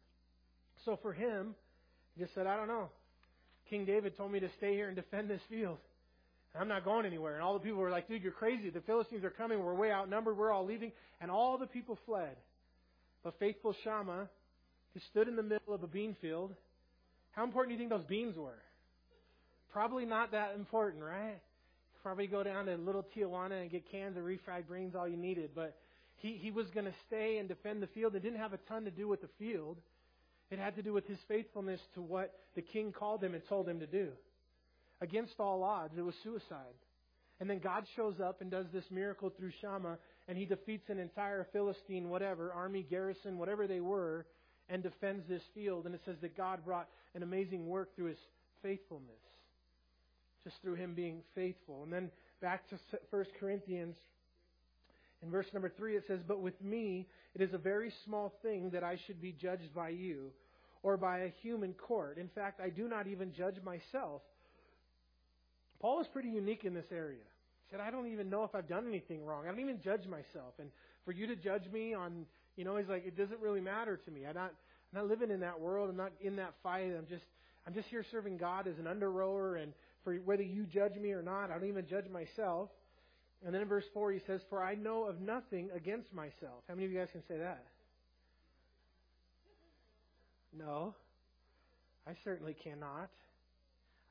[0.86, 1.54] So for him,
[2.14, 2.88] he just said, I don't know.
[3.68, 5.78] King David told me to stay here and defend this field.
[6.58, 7.34] I'm not going anywhere.
[7.34, 8.68] And all the people were like, dude, you're crazy.
[8.70, 9.62] The Philistines are coming.
[9.62, 10.36] We're way outnumbered.
[10.36, 10.92] We're all leaving.
[11.20, 12.36] And all the people fled.
[13.24, 14.28] But faithful Shammah,
[14.92, 16.54] who stood in the middle of a bean field,
[17.30, 18.58] how important do you think those beans were?
[19.72, 21.38] Probably not that important, right?
[22.02, 25.50] Probably go down to little Tijuana and get cans of refried beans all you needed.
[25.54, 25.76] But
[26.16, 28.14] he, he was going to stay and defend the field.
[28.14, 29.78] It didn't have a ton to do with the field.
[30.50, 33.66] It had to do with his faithfulness to what the king called him and told
[33.66, 34.08] him to do
[35.02, 35.94] against all odds.
[35.98, 36.78] It was suicide.
[37.40, 41.00] And then God shows up and does this miracle through Shammah, and he defeats an
[41.00, 44.24] entire Philistine, whatever, army, garrison, whatever they were,
[44.68, 45.84] and defends this field.
[45.84, 48.18] And it says that God brought an amazing work through his
[48.62, 49.10] faithfulness,
[50.44, 51.82] just through him being faithful.
[51.82, 52.10] And then
[52.40, 52.78] back to
[53.10, 53.96] 1 Corinthians.
[55.20, 58.70] In verse number 3, it says, But with me it is a very small thing
[58.70, 60.30] that I should be judged by you
[60.84, 62.18] or by a human court.
[62.18, 64.22] In fact, I do not even judge myself
[65.82, 67.18] Paul is pretty unique in this area.
[67.18, 69.44] He said, I don't even know if I've done anything wrong.
[69.44, 70.54] I don't even judge myself.
[70.60, 70.70] And
[71.04, 72.24] for you to judge me on,
[72.56, 74.24] you know, he's like, it doesn't really matter to me.
[74.24, 74.52] I'm not,
[74.94, 75.90] I'm not living in that world.
[75.90, 76.92] I'm not in that fight.
[76.96, 77.24] I'm just,
[77.66, 79.56] I'm just here serving God as an under rower.
[79.56, 79.72] And
[80.04, 82.70] for whether you judge me or not, I don't even judge myself.
[83.44, 86.62] And then in verse 4, he says, For I know of nothing against myself.
[86.68, 87.64] How many of you guys can say that?
[90.56, 90.94] No.
[92.06, 93.10] I certainly cannot.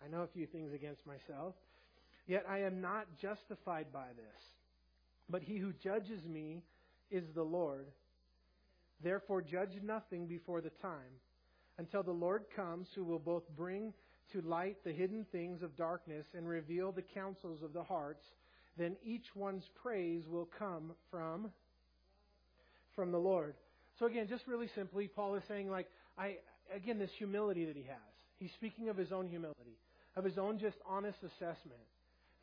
[0.04, 1.54] I know a few things against myself.
[2.28, 4.44] Yet I am not justified by this.
[5.30, 6.64] But he who judges me
[7.10, 7.88] is the Lord.
[9.04, 11.20] Therefore, judge nothing before the time,
[11.78, 13.94] until the Lord comes, who will both bring
[14.34, 18.24] to light the hidden things of darkness and reveal the counsels of the hearts.
[18.78, 21.52] Then each one's praise will come from
[22.96, 23.56] from the Lord.
[24.00, 25.88] So again, just really simply, Paul is saying, like,
[26.18, 26.38] I
[26.74, 27.98] again, this humility that he has.
[28.38, 29.78] He's speaking of his own humility
[30.15, 31.80] of his own just honest assessment.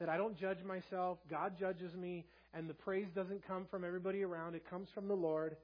[0.00, 4.22] That I don't judge myself, God judges me, and the praise doesn't come from everybody
[4.22, 5.56] around, it comes from the Lord,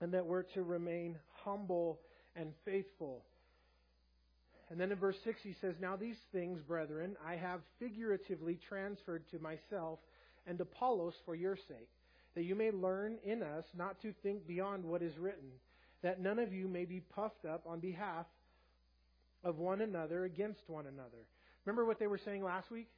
[0.00, 2.00] and that we're to remain humble
[2.36, 3.24] and faithful.
[4.70, 9.24] And then in verse 6 he says, Now these things, brethren, I have figuratively transferred
[9.30, 9.98] to myself
[10.46, 11.88] and Apollos for your sake,
[12.34, 15.50] that you may learn in us not to think beyond what is written,
[16.02, 18.26] that none of you may be puffed up on behalf
[19.44, 21.26] of one another against one another.
[21.64, 22.88] Remember what they were saying last week?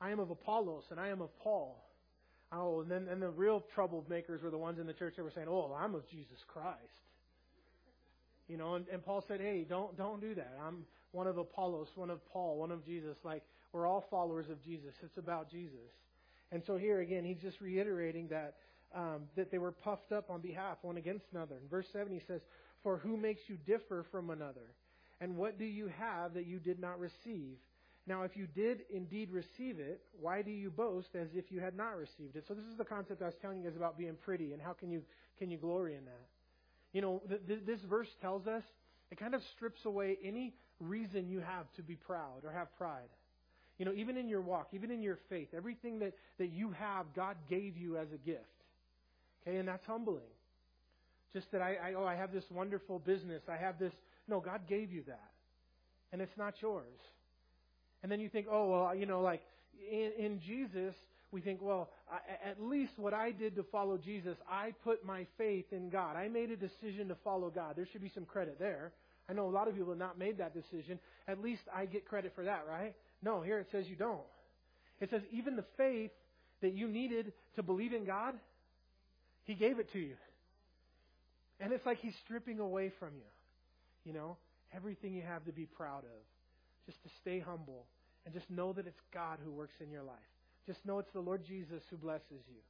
[0.00, 1.84] I am of Apollos and I am of Paul.
[2.52, 5.32] Oh, and then and the real troublemakers were the ones in the church that were
[5.34, 6.78] saying, "Oh, I'm of Jesus Christ."
[8.48, 10.56] You know, and, and Paul said, "Hey, don't don't do that.
[10.66, 13.18] I'm one of Apollos, one of Paul, one of Jesus.
[13.22, 14.94] Like we're all followers of Jesus.
[15.02, 15.90] It's about Jesus."
[16.50, 18.54] And so here again, he's just reiterating that
[18.94, 21.56] um, that they were puffed up on behalf one against another.
[21.62, 22.40] In verse seven, he says,
[22.82, 24.72] "For who makes you differ from another?
[25.20, 27.56] And what do you have that you did not receive?"
[28.06, 31.76] Now, if you did indeed receive it, why do you boast as if you had
[31.76, 32.44] not received it?
[32.48, 34.72] So this is the concept I was telling you guys about being pretty, and how
[34.72, 35.02] can you
[35.38, 36.26] can you glory in that?
[36.92, 38.62] You know, th- th- this verse tells us
[39.10, 43.10] it kind of strips away any reason you have to be proud or have pride.
[43.78, 47.06] You know, even in your walk, even in your faith, everything that, that you have,
[47.14, 48.42] God gave you as a gift.
[49.42, 50.22] Okay, and that's humbling.
[51.32, 53.92] Just that I, I oh I have this wonderful business, I have this.
[54.28, 55.30] No, God gave you that,
[56.12, 56.98] and it's not yours.
[58.02, 59.42] And then you think, oh, well, you know, like
[59.90, 60.94] in, in Jesus,
[61.30, 65.26] we think, well, I, at least what I did to follow Jesus, I put my
[65.36, 66.16] faith in God.
[66.16, 67.74] I made a decision to follow God.
[67.76, 68.92] There should be some credit there.
[69.28, 70.98] I know a lot of people have not made that decision.
[71.26, 72.94] At least I get credit for that, right?
[73.22, 74.20] No, here it says you don't.
[75.00, 76.10] It says even the faith
[76.62, 78.34] that you needed to believe in God,
[79.44, 80.16] He gave it to you.
[81.60, 83.28] And it's like He's stripping away from you,
[84.04, 84.36] you know,
[84.74, 87.86] everything you have to be proud of just to stay humble
[88.24, 90.16] and just know that it's God who works in your life.
[90.66, 92.60] Just know it's the Lord Jesus who blesses you.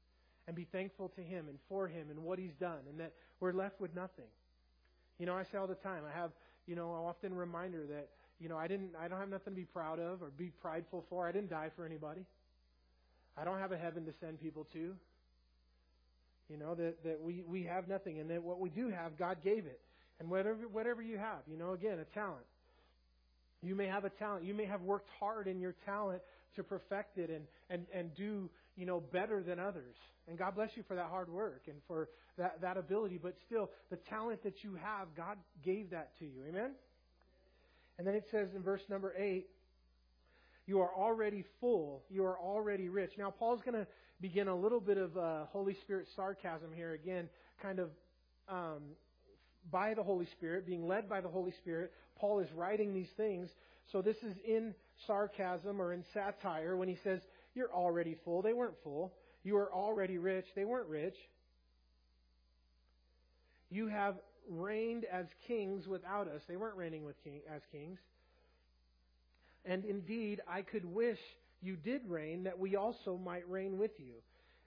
[0.46, 3.52] And be thankful to Him and for Him and what He's done, and that we're
[3.52, 4.24] left with nothing.
[5.18, 6.30] You know, I say all the time, I have,
[6.66, 8.08] you know, often reminder that,
[8.40, 11.04] you know, I didn't, I don't have nothing to be proud of or be prideful
[11.10, 11.28] for.
[11.28, 12.24] I didn't die for anybody.
[13.36, 14.94] I don't have a heaven to send people to.
[16.48, 19.38] You know, that, that we, we have nothing, and that what we do have, God
[19.44, 19.80] gave it.
[20.20, 22.44] And whatever, whatever you have, you know, again, a talent.
[23.62, 24.44] You may have a talent.
[24.44, 26.22] You may have worked hard in your talent
[26.56, 29.94] to perfect it and, and, and do, you know, better than others.
[30.28, 33.18] And God bless you for that hard work and for that, that ability.
[33.22, 36.44] But still, the talent that you have, God gave that to you.
[36.48, 36.72] Amen?
[37.98, 39.46] And then it says in verse number 8,
[40.66, 42.02] you are already full.
[42.10, 43.12] You are already rich.
[43.18, 43.86] Now, Paul's going to
[44.20, 47.28] begin a little bit of uh, Holy Spirit sarcasm here again,
[47.62, 47.90] kind of
[48.48, 48.82] um,
[49.70, 53.50] by the Holy Spirit, being led by the Holy Spirit, Paul is writing these things.
[53.92, 54.74] So this is in
[55.06, 57.20] sarcasm or in satire when he says,
[57.54, 58.42] You're already full.
[58.42, 59.12] They weren't full.
[59.44, 60.46] You are already rich.
[60.54, 61.16] They weren't rich.
[63.70, 64.16] You have
[64.48, 66.42] reigned as kings without us.
[66.48, 67.98] They weren't reigning with king, as kings.
[69.64, 71.18] And indeed, I could wish
[71.60, 74.14] you did reign, that we also might reign with you.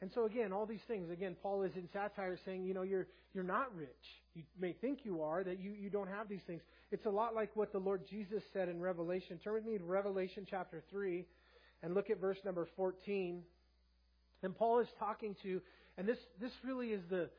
[0.01, 3.07] And so again, all these things, again, Paul is in satire saying, you know, you're,
[3.33, 3.89] you're not rich.
[4.33, 6.61] You may think you are, that you, you don't have these things.
[6.91, 9.39] It's a lot like what the Lord Jesus said in Revelation.
[9.43, 11.25] Turn with me to Revelation chapter 3
[11.83, 13.43] and look at verse number 14.
[14.43, 15.61] And Paul is talking to,
[15.97, 17.29] and this, this really is the,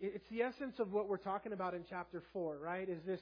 [0.00, 2.88] it's the essence of what we're talking about in chapter 4, right?
[2.88, 3.20] Is this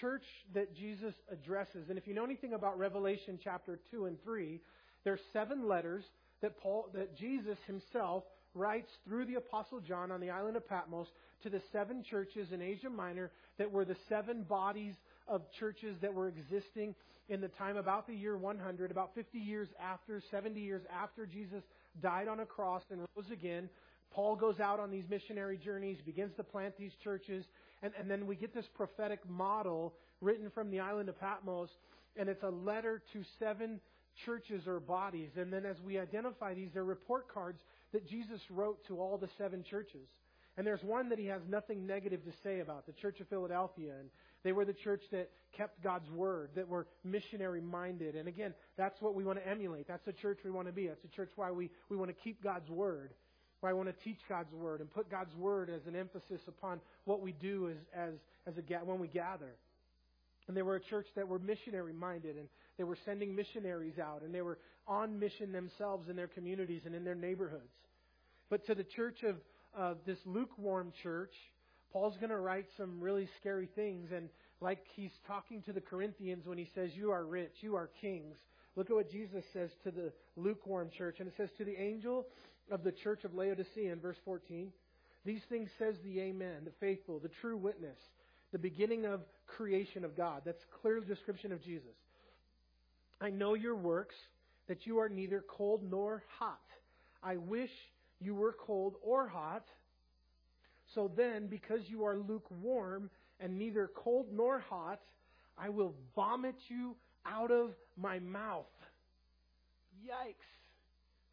[0.00, 0.24] church
[0.54, 1.88] that Jesus addresses.
[1.88, 4.60] And if you know anything about Revelation chapter 2 and 3,
[5.04, 6.04] there's seven letters
[6.44, 8.22] that Paul, that Jesus himself
[8.54, 11.06] writes through the apostle John on the island of Patmos
[11.42, 14.92] to the seven churches in Asia Minor that were the seven bodies
[15.26, 16.94] of churches that were existing
[17.30, 21.62] in the time about the year 100, about 50 years after, 70 years after Jesus
[22.02, 23.70] died on a cross and rose again.
[24.12, 27.46] Paul goes out on these missionary journeys, begins to plant these churches,
[27.82, 31.70] and, and then we get this prophetic model written from the island of Patmos,
[32.18, 33.80] and it's a letter to seven
[34.24, 35.30] churches or bodies.
[35.36, 37.58] And then as we identify these, they're report cards
[37.92, 40.08] that Jesus wrote to all the seven churches.
[40.56, 43.92] And there's one that he has nothing negative to say about, the Church of Philadelphia.
[43.98, 44.08] And
[44.44, 48.14] they were the church that kept God's word, that were missionary minded.
[48.14, 49.88] And again, that's what we want to emulate.
[49.88, 50.86] That's the church we want to be.
[50.86, 53.10] That's the church why we, we want to keep God's word,
[53.60, 56.80] why I want to teach God's word and put God's word as an emphasis upon
[57.04, 58.14] what we do as, as,
[58.46, 59.56] as a, when we gather.
[60.46, 64.22] And they were a church that were missionary minded and they were sending missionaries out
[64.22, 67.72] and they were on mission themselves in their communities and in their neighborhoods.
[68.50, 69.36] But to the church of
[69.76, 71.32] uh, this lukewarm church,
[71.92, 74.10] Paul's going to write some really scary things.
[74.14, 74.28] And
[74.60, 78.36] like he's talking to the Corinthians when he says, You are rich, you are kings.
[78.76, 81.16] Look at what Jesus says to the lukewarm church.
[81.20, 82.26] And it says, To the angel
[82.70, 84.72] of the church of Laodicea in verse 14,
[85.24, 87.98] These things says the Amen, the faithful, the true witness
[88.54, 90.42] the beginning of creation of God.
[90.44, 91.90] That's clear description of Jesus.
[93.20, 94.14] I know your works,
[94.68, 96.58] that you are neither cold nor hot.
[97.22, 97.70] I wish
[98.20, 99.64] you were cold or hot.
[100.94, 105.00] So then, because you are lukewarm and neither cold nor hot,
[105.58, 106.96] I will vomit you
[107.26, 108.66] out of my mouth.
[110.04, 110.34] Yikes.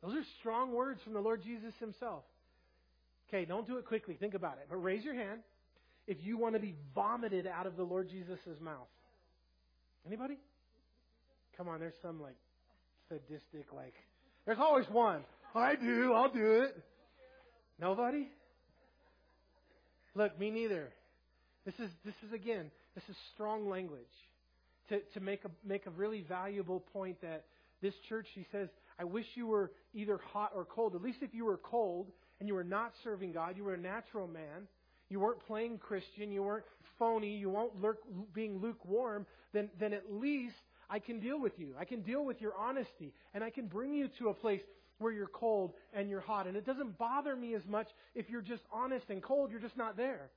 [0.02, 2.24] Those are strong words from the Lord Jesus himself.
[3.30, 4.16] Okay, don't do it quickly.
[4.16, 4.68] Think about it.
[4.70, 5.42] But raise your hand
[6.08, 8.88] if you want to be vomited out of the Lord Jesus' mouth.
[10.06, 10.38] Anybody?
[11.58, 12.36] Come on, there's some like
[13.10, 13.94] sadistic, like,
[14.46, 15.22] there's always one.
[15.54, 16.78] I do, I'll do it.
[17.80, 18.30] Nobody?
[20.16, 20.90] Look, me neither.
[21.66, 24.02] This is, this is again, this is strong language
[24.90, 27.46] to, to make, a, make a really valuable point that
[27.82, 30.96] this church, she says, I wish you were either hot or cold.
[30.96, 33.80] At least if you were cold and you were not serving God, you were a
[33.80, 34.68] natural man,
[35.10, 36.66] you weren't playing Christian, you weren't
[37.00, 37.98] phony, you weren't lurk,
[38.34, 40.56] being lukewarm, then, then at least
[40.92, 41.74] I can deal with you.
[41.80, 44.62] I can deal with your honesty, and I can bring you to a place
[45.00, 46.48] where you're cold and you're hot.
[46.48, 49.78] And it doesn't bother me as much if you're just honest and cold, you're just
[49.78, 50.30] not there.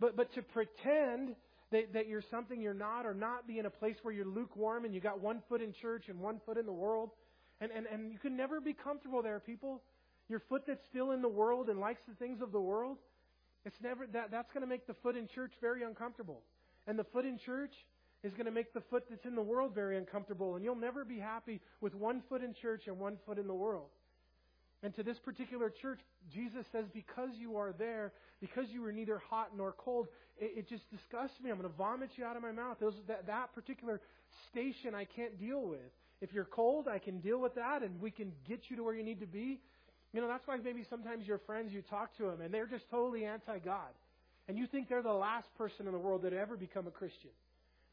[0.00, 1.36] But, but to pretend
[1.70, 4.84] that, that you're something you're not, or not be in a place where you're lukewarm
[4.84, 7.10] and you got one foot in church and one foot in the world,
[7.60, 9.80] and, and, and you can never be comfortable there, people.
[10.28, 12.98] Your foot that's still in the world and likes the things of the world,
[13.64, 16.42] it's never that that's going to make the foot in church very uncomfortable.
[16.86, 17.72] And the foot in church
[18.24, 20.56] is going to make the foot that's in the world very uncomfortable.
[20.56, 23.54] And you'll never be happy with one foot in church and one foot in the
[23.54, 23.88] world.
[24.82, 26.00] And to this particular church,
[26.32, 30.08] Jesus says, because you are there, because you are neither hot nor cold,
[30.38, 31.50] it, it just disgusts me.
[31.50, 32.78] I'm going to vomit you out of my mouth.
[32.80, 34.00] Those, that, that particular
[34.50, 35.80] station I can't deal with.
[36.20, 38.94] If you're cold, I can deal with that and we can get you to where
[38.94, 39.60] you need to be.
[40.12, 42.88] You know, that's why maybe sometimes your friends, you talk to them and they're just
[42.90, 43.92] totally anti God.
[44.48, 47.30] And you think they're the last person in the world that ever become a Christian.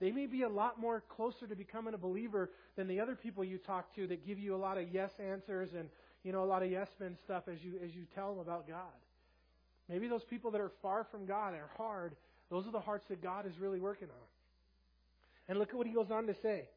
[0.02, 3.44] They may be a lot more closer to becoming a believer than the other people
[3.44, 5.90] you talk to that give you a lot of yes answers and,
[6.24, 8.68] you know, a lot of yes men stuff as you, as you tell them about
[8.68, 8.98] God.
[9.88, 12.16] Maybe those people that are far from God are hard.
[12.50, 14.26] Those are the hearts that God is really working on.
[15.48, 16.68] And look at what he goes on to say.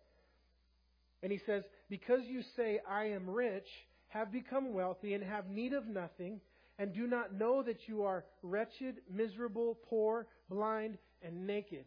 [1.22, 3.66] And he says, Because you say, I am rich,
[4.08, 6.40] have become wealthy, and have need of nothing,
[6.78, 11.84] and do not know that you are wretched, miserable, poor, blind, and naked.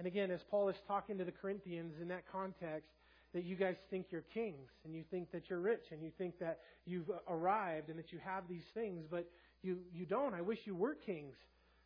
[0.00, 2.88] And again, as Paul is talking to the Corinthians in that context,
[3.34, 6.38] that you guys think you're kings and you think that you're rich and you think
[6.38, 10.32] that you've arrived and that you have these things, but you, you don't.
[10.32, 11.34] I wish you were kings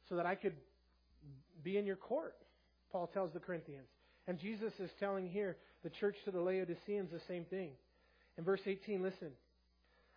[0.09, 0.55] so that I could
[1.65, 2.37] be in your court,
[2.93, 3.89] Paul tells the Corinthians.
[4.29, 7.71] And Jesus is telling here the church to the Laodiceans the same thing.
[8.39, 9.33] In verse 18, listen.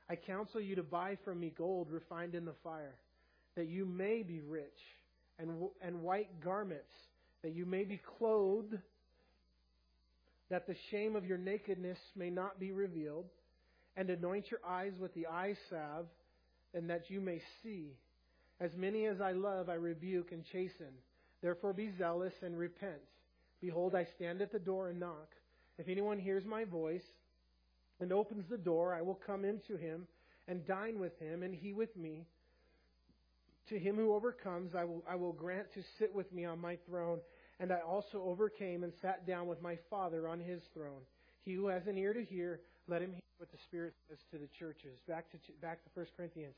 [0.07, 2.93] I counsel you to buy from me gold refined in the fire,
[3.55, 4.79] that you may be rich,
[5.39, 5.49] and,
[5.81, 6.93] and white garments
[7.43, 8.77] that you may be clothed,
[10.49, 13.25] that the shame of your nakedness may not be revealed,
[13.95, 16.07] and anoint your eyes with the eye salve,
[16.73, 17.97] and that you may see.
[18.59, 20.93] As many as I love, I rebuke and chasten.
[21.41, 23.01] Therefore be zealous and repent.
[23.61, 25.29] Behold, I stand at the door and knock.
[25.77, 27.05] If anyone hears my voice
[27.99, 30.07] and opens the door, I will come into him
[30.47, 32.25] and dine with him, and he with me.
[33.69, 36.77] To him who overcomes, I will, I will grant to sit with me on my
[36.87, 37.19] throne,
[37.59, 41.01] and I also overcame and sat down with my Father on his throne.
[41.43, 44.37] He who has an ear to hear, let him hear what the Spirit says to
[44.37, 44.97] the churches.
[45.07, 46.55] Back to, back to 1 Corinthians.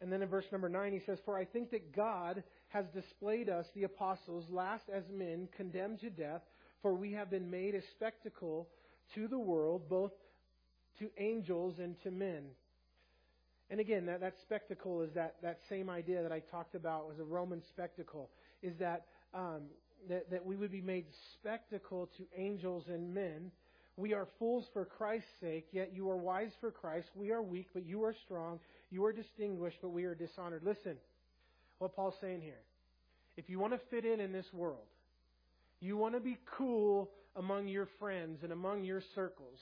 [0.00, 3.48] And then in verse number 9, he says, For I think that God has displayed
[3.48, 6.42] us, the apostles, last as men condemned to death,
[6.82, 8.68] for we have been made a spectacle
[9.14, 10.12] to the world, both
[10.98, 12.44] to angels and to men.
[13.70, 17.18] And again, that, that spectacle is that, that same idea that I talked about was
[17.18, 18.30] a Roman spectacle,
[18.62, 19.62] is that, um,
[20.08, 23.50] that, that we would be made spectacle to angels and men.
[23.96, 27.08] We are fools for Christ's sake, yet you are wise for Christ.
[27.14, 28.60] We are weak, but you are strong.
[28.90, 30.62] You are distinguished, but we are dishonored.
[30.64, 30.96] Listen,
[31.78, 32.60] what Paul's saying here.
[33.36, 34.86] If you want to fit in in this world,
[35.80, 39.58] you want to be cool among your friends and among your circles,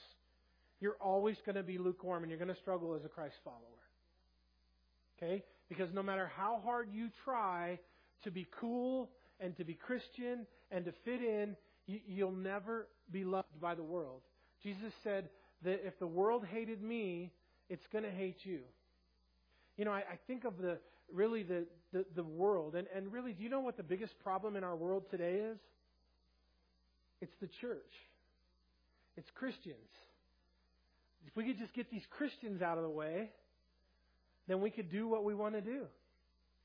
[0.79, 3.82] you're always going to be lukewarm and you're going to struggle as a Christ follower.
[5.17, 5.43] Okay?
[5.69, 7.79] Because no matter how hard you try
[8.23, 9.09] to be cool
[9.39, 11.55] and to be Christian and to fit in,
[11.87, 14.21] you, will never be loved by the world.
[14.61, 15.29] Jesus said
[15.63, 17.31] that if the world hated me,
[17.69, 18.59] it's going to hate you.
[19.77, 20.77] You know, I, I think of the
[21.11, 24.55] really the, the, the world, and, and really, do you know what the biggest problem
[24.55, 25.57] in our world today is?
[27.21, 27.93] It's the church.
[29.15, 29.77] It's Christians.
[31.27, 33.29] If we could just get these Christians out of the way,
[34.47, 35.83] then we could do what we want to do.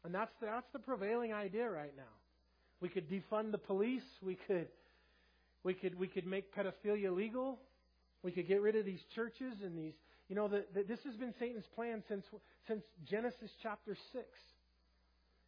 [0.05, 2.03] And that's the, that's the prevailing idea right now.
[2.81, 4.03] We could defund the police.
[4.23, 4.69] We could,
[5.65, 7.59] we could, we could make pedophilia legal.
[8.23, 9.95] We could get rid of these churches and these.
[10.29, 12.25] You know, the, the, this has been Satan's plan since
[12.67, 14.27] since Genesis chapter six.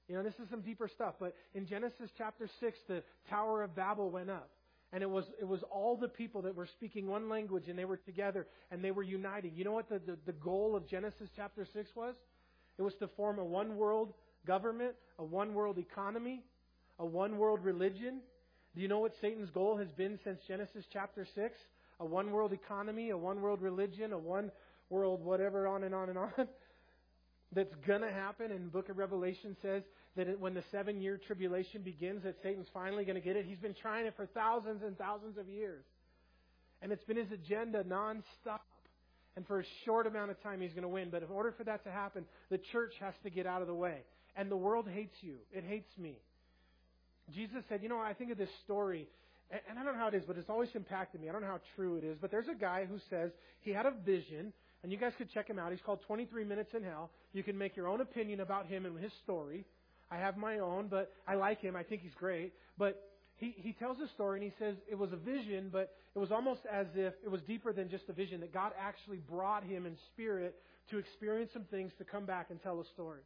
[0.08, 1.14] You know, this is some deeper stuff.
[1.20, 4.50] But in Genesis chapter six, the Tower of Babel went up.
[4.92, 7.84] And it was, it was all the people that were speaking one language and they
[7.84, 9.52] were together and they were uniting.
[9.54, 12.14] You know what the, the, the goal of Genesis chapter 6 was?
[12.78, 14.14] It was to form a one world
[14.46, 16.42] government, a one world economy,
[16.98, 18.20] a one world religion.
[18.74, 21.58] Do you know what Satan's goal has been since Genesis chapter 6?
[22.00, 24.50] A one world economy, a one world religion, a one
[24.88, 26.32] world whatever, on and on and on.
[27.52, 28.50] That's to happen.
[28.50, 29.82] And the book of Revelation says
[30.16, 33.46] that when the seven year tribulation begins, that Satan's finally going to get it.
[33.46, 35.84] He's been trying it for thousands and thousands of years.
[36.82, 38.60] And it's been his agenda nonstop.
[39.36, 41.08] And for a short amount of time, he's going to win.
[41.10, 43.74] But in order for that to happen, the church has to get out of the
[43.74, 43.98] way.
[44.36, 45.36] And the world hates you.
[45.52, 46.18] It hates me.
[47.32, 49.06] Jesus said, You know, I think of this story,
[49.50, 51.28] and I don't know how it is, but it's always impacted me.
[51.28, 52.16] I don't know how true it is.
[52.20, 53.30] But there's a guy who says
[53.60, 54.52] he had a vision,
[54.82, 55.70] and you guys could check him out.
[55.70, 57.10] He's called 23 Minutes in Hell.
[57.32, 59.64] You can make your own opinion about him and his story.
[60.10, 61.76] I have my own, but I like him.
[61.76, 62.52] I think he's great.
[62.78, 63.02] But
[63.36, 66.32] he, he tells a story and he says it was a vision, but it was
[66.32, 69.86] almost as if it was deeper than just a vision, that God actually brought him
[69.86, 70.56] in spirit
[70.90, 73.20] to experience some things to come back and tell a story.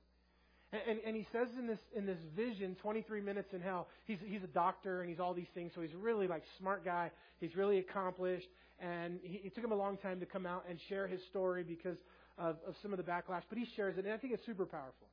[0.73, 4.19] And, and, and he says in this, in this vision, 23 minutes in hell, he's,
[4.25, 7.11] he's a doctor and he's all these things, so he's really like smart guy.
[7.41, 8.47] He's really accomplished.
[8.79, 11.63] And he, it took him a long time to come out and share his story
[11.63, 11.97] because
[12.39, 14.67] of, of some of the backlash, but he shares it, and I think it's super
[14.67, 15.09] powerful.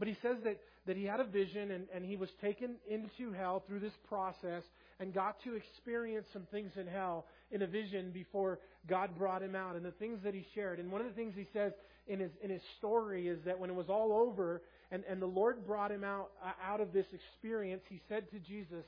[0.00, 3.32] But he says that, that he had a vision and, and he was taken into
[3.32, 4.62] hell through this process
[4.98, 9.54] and got to experience some things in hell in a vision before God brought him
[9.54, 10.80] out and the things that he shared.
[10.80, 11.72] And one of the things he says
[12.08, 15.26] in his, in his story is that when it was all over and, and the
[15.26, 18.84] Lord brought him out, uh, out of this experience, he said to Jesus,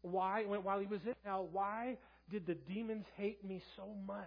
[0.00, 1.98] why, while he was in hell, why
[2.30, 4.24] did the demons hate me so much?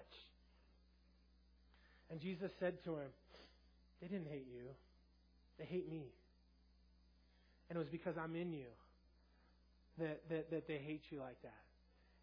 [2.11, 3.09] And Jesus said to him,
[3.99, 4.69] They didn't hate you.
[5.59, 6.03] They hate me.
[7.69, 8.71] And it was because I'm in you
[9.99, 11.63] that, that, that they hate you like that.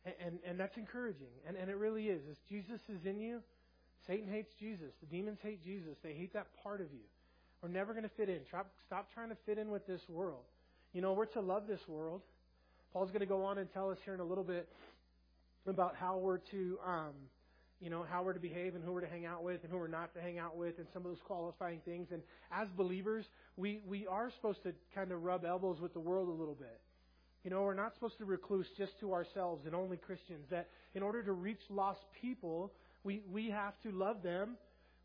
[0.04, 1.34] And, and, and that's encouraging.
[1.46, 2.22] And, and it really is.
[2.30, 3.42] As Jesus is in you,
[4.06, 4.92] Satan hates Jesus.
[5.00, 5.96] The demons hate Jesus.
[6.02, 7.04] They hate that part of you.
[7.62, 8.40] We're never going to fit in.
[8.48, 10.44] Stop, stop trying to fit in with this world.
[10.92, 12.22] You know, we're to love this world.
[12.92, 14.68] Paul's going to go on and tell us here in a little bit
[15.66, 17.12] about how we're to um,
[17.80, 19.78] you know, how we're to behave and who we're to hang out with and who
[19.78, 22.08] we're not to hang out with and some of those qualifying things.
[22.10, 26.28] And as believers, we, we are supposed to kind of rub elbows with the world
[26.28, 26.80] a little bit.
[27.44, 30.46] You know, we're not supposed to recluse just to ourselves and only Christians.
[30.50, 32.72] That in order to reach lost people,
[33.04, 34.56] we, we have to love them.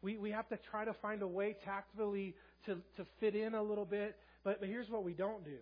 [0.01, 3.61] We, we have to try to find a way tactfully to, to fit in a
[3.61, 4.15] little bit.
[4.43, 5.57] But, but here's what we don't do.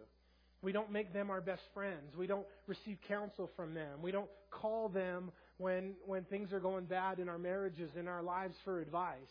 [0.61, 2.15] We don't make them our best friends.
[2.17, 4.01] We don't receive counsel from them.
[4.01, 8.23] We don't call them when, when things are going bad in our marriages, in our
[8.23, 9.29] lives for advice.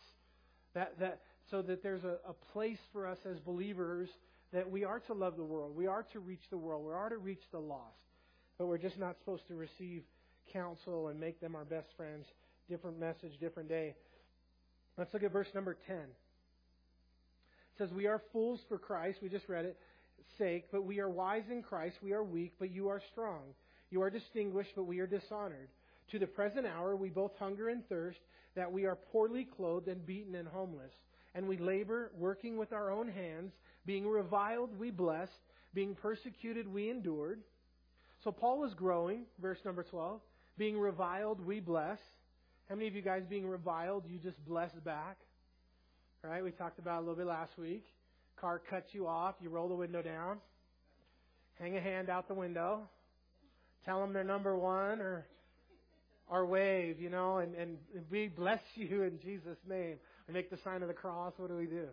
[0.75, 4.09] That, that, so that there's a, a place for us as believers
[4.53, 5.75] that we are to love the world.
[5.75, 6.87] We are to reach the world.
[6.87, 7.97] We are to reach the lost.
[8.59, 10.03] But we're just not supposed to receive
[10.53, 12.27] counsel and make them our best friends.
[12.69, 13.95] Different message, different day.
[14.99, 15.97] Let's look at verse number 10.
[15.97, 16.05] It
[17.79, 19.19] says, We are fools for Christ.
[19.23, 19.79] We just read it
[20.37, 21.97] sake, but we are wise in Christ.
[22.03, 23.55] We are weak, but you are strong.
[23.91, 25.69] You are distinguished, but we are dishonored.
[26.11, 28.19] To the present hour, we both hunger and thirst,
[28.55, 30.93] that we are poorly clothed and beaten and homeless.
[31.35, 33.53] And we labor, working with our own hands.
[33.87, 35.33] Being reviled, we blessed.
[35.75, 37.41] Being persecuted, we endured.
[38.25, 40.21] So Paul was growing, verse number 12.
[40.57, 41.99] Being reviled, we bless.
[42.69, 45.19] How many of you guys being reviled, you just bless back?
[46.23, 46.43] Right?
[46.43, 47.85] We talked about a little bit last week.
[48.41, 50.39] Car cuts you off, you roll the window down,
[51.59, 52.83] hang a hand out the window,
[53.85, 55.27] tell them they're number one, or
[56.31, 57.79] or wave, you know, and, and
[58.11, 59.97] we bless you in Jesus' name.
[60.27, 61.33] We make the sign of the cross.
[61.37, 61.87] What do we do?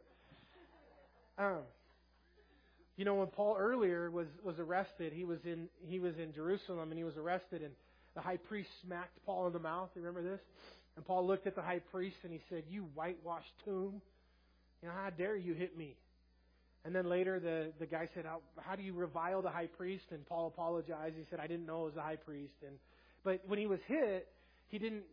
[1.37, 1.59] Um,
[2.97, 6.91] you know, when Paul earlier was was arrested, he was in he was in Jerusalem
[6.91, 7.73] and he was arrested, and
[8.15, 9.89] the high priest smacked Paul in the mouth.
[9.95, 10.39] You remember this?
[10.95, 14.01] And Paul looked at the high priest and he said, "You whitewashed tomb,
[14.81, 15.97] you know how dare you hit me?"
[16.85, 20.05] And then later, the, the guy said, how, how do you revile the high priest?
[20.11, 21.15] And Paul apologized.
[21.17, 22.53] He said, I didn't know it was the high priest.
[22.63, 22.75] And,
[23.25, 24.27] but when he was hit,
[24.67, 25.03] he didn't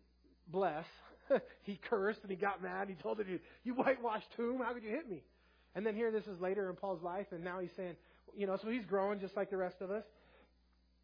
[0.47, 0.85] bless.
[1.63, 2.89] he cursed and he got mad.
[2.89, 4.61] He told the him, you whitewashed tomb.
[4.65, 5.25] How could you hit me?
[5.75, 7.97] And then here, this is later in Paul's life, and now he's saying,
[8.37, 10.05] you know, so he's growing just like the rest of us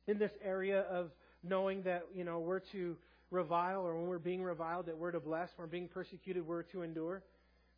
[0.07, 1.11] in this area of
[1.43, 2.97] knowing that, you know, we're to
[3.31, 5.49] revile or when we're being reviled, that we're to bless.
[5.57, 7.23] When we're being persecuted, we're to endure.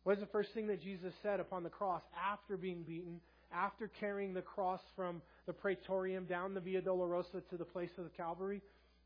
[0.03, 3.21] What is the first thing that Jesus said upon the cross after being beaten,
[3.53, 8.05] after carrying the cross from the praetorium down the Via Dolorosa to the place of
[8.05, 8.61] the Calvary,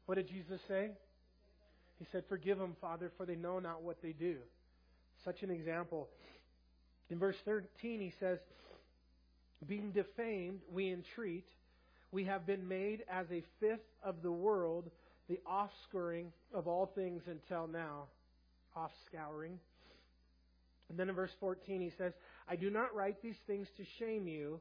[0.06, 0.92] what did Jesus say?
[1.98, 4.38] He said, Forgive them, Father, for they know not what they do.
[5.24, 6.10] Such an example.
[7.10, 8.40] In verse 13, he says,
[9.66, 11.48] Being defamed, we entreat.
[12.12, 14.90] We have been made as a fifth of the world,
[15.28, 18.06] the offscouring of all things until now.
[18.78, 19.58] Offscouring.
[20.90, 22.14] And then in verse 14, he says,
[22.48, 24.60] I do not write these things to shame you.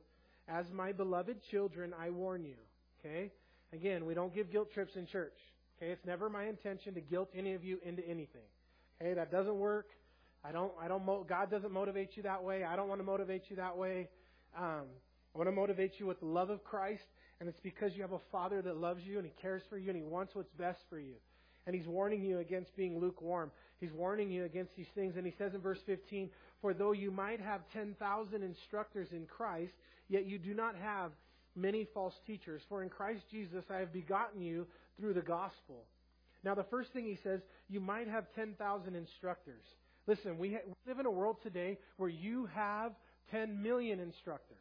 [0.48, 2.56] As my beloved children, I warn you.
[3.00, 3.30] Okay?
[3.74, 5.34] Again, we don't give guilt trips in church.
[5.76, 5.90] Okay?
[5.90, 8.46] It's never my intention to guilt any of you into anything.
[9.00, 9.14] Okay?
[9.14, 9.88] That doesn't work.
[10.44, 12.64] I don't, I don't, God doesn't motivate you that way.
[12.64, 14.08] I don't want to motivate you that way.
[14.56, 14.84] Um,
[15.34, 17.02] I want to motivate you with the love of Christ,
[17.40, 19.88] and it's because you have a Father that loves you and He cares for you
[19.88, 21.14] and He wants what's best for you.
[21.66, 23.50] And He's warning you against being lukewarm.
[23.80, 25.16] He's warning you against these things.
[25.16, 29.72] And He says in verse 15, For though you might have 10,000 instructors in Christ,
[30.08, 31.10] yet you do not have
[31.56, 32.62] many false teachers.
[32.68, 34.66] For in Christ Jesus I have begotten you
[34.98, 35.84] through the gospel.
[36.44, 39.62] Now, the first thing He says, you might have 10,000 instructors.
[40.06, 42.92] Listen, we, ha- we live in a world today where you have
[43.30, 44.58] 10 million instructors.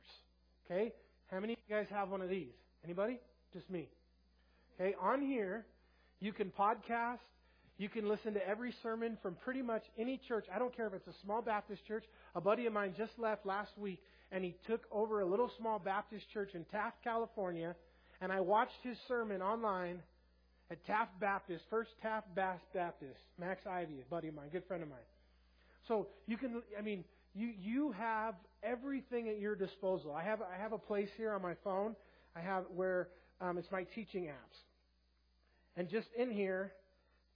[0.66, 0.94] Okay?
[1.30, 2.54] How many of you guys have one of these?
[2.84, 3.20] Anybody?
[3.54, 3.90] Just me.
[4.80, 5.66] Okay, on here,
[6.20, 7.20] you can podcast.
[7.78, 10.46] You can listen to every sermon from pretty much any church.
[10.54, 12.06] I don't care if it's a small Baptist church.
[12.36, 14.00] A buddy of mine just left last week,
[14.34, 17.76] and he took over a little small Baptist church in Taft, California,
[18.20, 20.00] and I watched his sermon online
[20.72, 23.20] at Taft Baptist, First Taft Baptist.
[23.40, 24.98] Max Ivy, a buddy of mine, good friend of mine.
[25.88, 27.04] So you can, I mean,
[27.36, 30.14] you you have everything at your disposal.
[30.14, 31.96] I have I have a place here on my phone.
[32.36, 33.10] I have where
[33.40, 34.58] um, it's my teaching apps,
[35.78, 36.72] and just in here,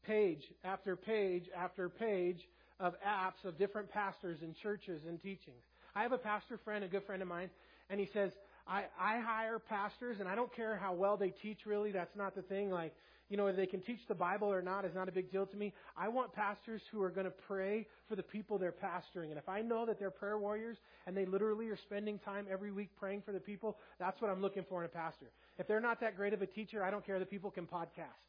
[0.05, 2.39] page after page after page
[2.79, 5.63] of apps of different pastors and churches and teachings.
[5.97, 7.49] I have a pastor friend, a good friend of mine,
[7.89, 8.31] and he says,
[8.67, 11.91] I, I hire pastors, and I don't care how well they teach, really.
[11.91, 12.69] That's not the thing.
[12.69, 12.93] Like,
[13.29, 15.47] you know, whether they can teach the Bible or not is not a big deal
[15.47, 15.73] to me.
[15.97, 19.29] I want pastors who are going to pray for the people they're pastoring.
[19.29, 20.77] And if I know that they're prayer warriors
[21.07, 24.41] and they literally are spending time every week praying for the people, that's what I'm
[24.41, 25.31] looking for in a pastor.
[25.57, 28.21] If they're not that great of a teacher, I don't care that people can podcast.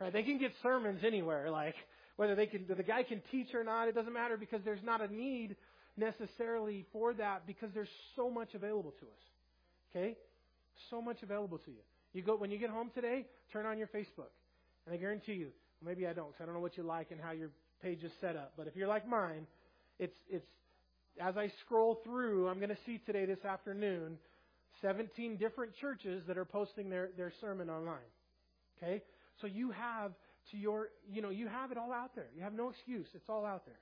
[0.00, 0.12] Right?
[0.12, 1.50] They can get sermons anywhere.
[1.52, 1.76] Like,
[2.16, 5.00] whether they can, the guy can teach or not, it doesn't matter because there's not
[5.00, 5.56] a need
[5.96, 9.22] necessarily for that because there's so much available to us.
[9.90, 10.16] Okay?
[10.90, 11.82] So much available to you.
[12.12, 14.32] You go when you get home today, turn on your Facebook,
[14.86, 15.48] and I guarantee you,
[15.84, 17.50] maybe I don't, because I don't know what you like and how your
[17.82, 18.52] page is set up.
[18.56, 19.46] But if you're like mine,
[19.98, 20.46] it's it's
[21.20, 24.18] as I scroll through, I'm going to see today this afternoon
[24.80, 27.98] 17 different churches that are posting their their sermon online.
[28.78, 29.02] Okay,
[29.40, 30.12] so you have
[30.50, 32.28] to your you know you have it all out there.
[32.36, 33.06] You have no excuse.
[33.14, 33.80] It's all out there.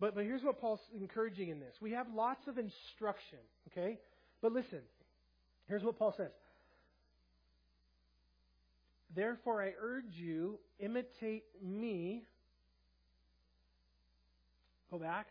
[0.00, 1.74] But but here's what Paul's encouraging in this.
[1.80, 3.38] We have lots of instruction.
[3.70, 3.98] Okay,
[4.42, 4.80] but listen.
[5.68, 6.30] Here's what Paul says.
[9.14, 12.22] Therefore, I urge you, imitate me.
[14.90, 15.26] Go back.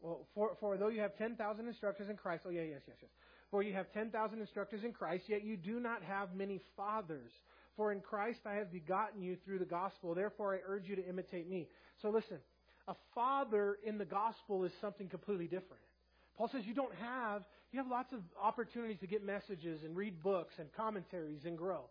[0.00, 3.10] Well, for, for though you have 10,000 instructors in Christ, oh, yeah, yes, yes, yes.
[3.50, 7.30] For you have 10,000 instructors in Christ, yet you do not have many fathers.
[7.76, 10.14] For in Christ I have begotten you through the gospel.
[10.14, 11.68] Therefore, I urge you to imitate me.
[12.00, 12.38] So listen,
[12.88, 15.82] a father in the gospel is something completely different.
[16.36, 20.22] Paul says you don't have, you have lots of opportunities to get messages and read
[20.22, 21.82] books and commentaries and grow.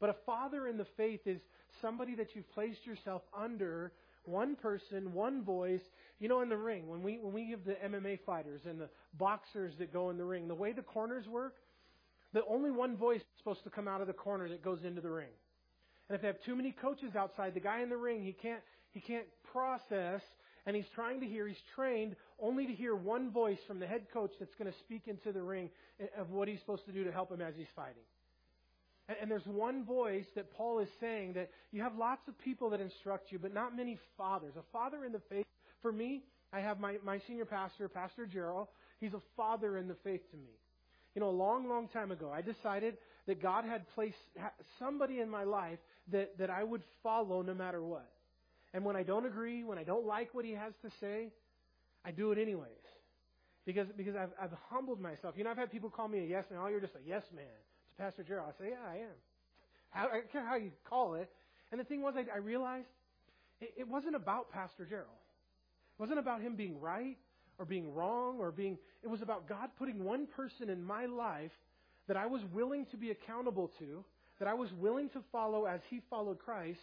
[0.00, 1.40] But a father in the faith is
[1.80, 3.92] somebody that you've placed yourself under
[4.24, 5.82] one person, one voice.
[6.18, 8.88] You know, in the ring, when we when we give the MMA fighters and the
[9.18, 11.54] boxers that go in the ring, the way the corners work,
[12.32, 15.00] the only one voice is supposed to come out of the corner that goes into
[15.00, 15.28] the ring.
[16.08, 18.60] And if they have too many coaches outside, the guy in the ring, he can't
[18.90, 20.20] he can't process
[20.66, 24.06] and he's trying to hear, he's trained only to hear one voice from the head
[24.12, 27.04] coach that's going to speak into the ring eh, of what he's supposed to do
[27.04, 28.02] to help him as he's fighting.
[29.08, 32.70] And, and there's one voice that Paul is saying that you have lots of people
[32.70, 34.54] that instruct you, but not many fathers.
[34.58, 35.46] A father in the faith,
[35.82, 38.68] for me, I have my, my senior pastor, Pastor Gerald.
[39.00, 40.52] He's a father in the faith to me.
[41.14, 42.96] You know, a long, long time ago, I decided
[43.26, 44.16] that God had placed
[44.78, 45.78] somebody in my life
[46.10, 48.08] that, that I would follow no matter what.
[48.74, 51.28] And when I don't agree, when I don't like what he has to say,
[52.04, 52.68] I do it anyways.
[53.64, 55.36] Because, because I've, I've humbled myself.
[55.38, 56.60] You know, I've had people call me a yes man.
[56.62, 57.46] Oh, you're just a yes man.
[57.46, 58.52] It's Pastor Gerald.
[58.54, 59.16] I say, yeah, I am.
[59.94, 61.30] I don't care how you call it.
[61.70, 62.88] And the thing was, I, I realized
[63.60, 65.08] it, it wasn't about Pastor Gerald.
[65.96, 67.16] It wasn't about him being right
[67.58, 68.76] or being wrong or being.
[69.02, 71.52] It was about God putting one person in my life
[72.08, 74.04] that I was willing to be accountable to,
[74.40, 76.80] that I was willing to follow as he followed Christ,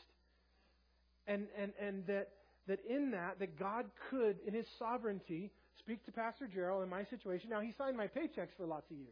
[1.27, 2.29] and, and, and that,
[2.67, 7.03] that in that, that God could, in his sovereignty, speak to Pastor Gerald in my
[7.05, 7.49] situation.
[7.49, 9.09] Now, he signed my paychecks for lots of years.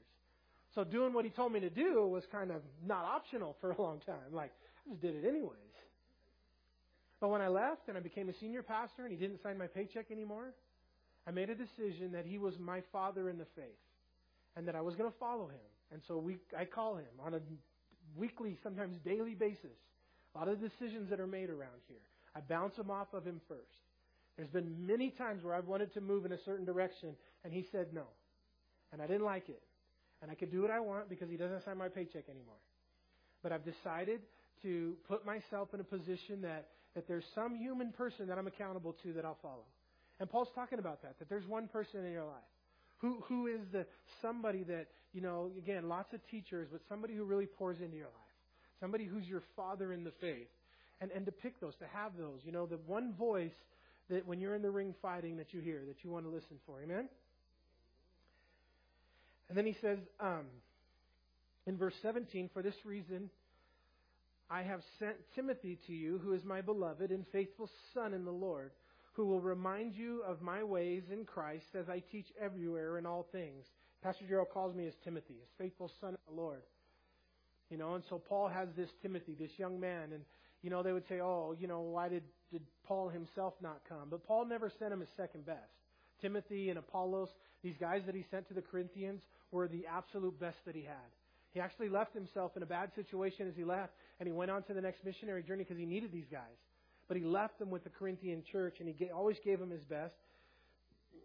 [0.75, 3.81] So doing what he told me to do was kind of not optional for a
[3.81, 4.31] long time.
[4.31, 4.51] Like,
[4.85, 5.57] I just did it anyways.
[7.19, 9.67] But when I left and I became a senior pastor and he didn't sign my
[9.67, 10.53] paycheck anymore,
[11.27, 13.65] I made a decision that he was my father in the faith
[14.55, 15.59] and that I was going to follow him.
[15.91, 17.39] And so we, I call him on a
[18.15, 19.77] weekly, sometimes daily basis.
[20.33, 21.97] A lot of decisions that are made around here.
[22.35, 23.61] I bounce them off of him first.
[24.37, 27.65] There's been many times where I've wanted to move in a certain direction and he
[27.71, 28.03] said no.
[28.93, 29.61] And I didn't like it.
[30.21, 32.59] And I could do what I want because he doesn't sign my paycheck anymore.
[33.41, 34.21] But I've decided
[34.63, 38.95] to put myself in a position that, that there's some human person that I'm accountable
[39.03, 39.65] to that I'll follow.
[40.19, 42.49] And Paul's talking about that, that there's one person in your life.
[42.97, 43.85] Who, who is the
[44.21, 48.07] somebody that, you know, again, lots of teachers, but somebody who really pours into your
[48.07, 48.28] life.
[48.79, 50.47] Somebody who's your father in the faith.
[51.01, 53.53] And, and to pick those, to have those, you know, the one voice
[54.09, 56.57] that when you're in the ring fighting that you hear, that you want to listen
[56.65, 56.81] for.
[56.81, 57.07] Amen?
[59.47, 60.45] And then he says, um,
[61.65, 63.29] in verse 17, for this reason,
[64.49, 68.31] I have sent Timothy to you, who is my beloved and faithful son in the
[68.31, 68.71] Lord,
[69.13, 73.27] who will remind you of my ways in Christ as I teach everywhere in all
[73.31, 73.65] things.
[74.01, 76.61] Pastor Gerald calls me as Timothy, his faithful son in the Lord.
[77.69, 80.23] You know, and so Paul has this Timothy, this young man, and
[80.61, 84.09] you know, they would say, Oh, you know, why did, did Paul himself not come?
[84.09, 85.71] But Paul never sent him his second best.
[86.21, 87.29] Timothy and Apollos,
[87.63, 91.09] these guys that he sent to the Corinthians, were the absolute best that he had.
[91.51, 94.63] He actually left himself in a bad situation as he left, and he went on
[94.63, 96.57] to the next missionary journey because he needed these guys.
[97.07, 100.13] But he left them with the Corinthian church, and he always gave them his best.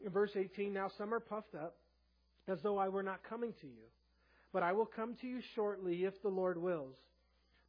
[0.05, 1.77] In verse 18, now some are puffed up,
[2.49, 3.85] as though I were not coming to you.
[4.55, 6.95] But I will come to you shortly if the Lord wills.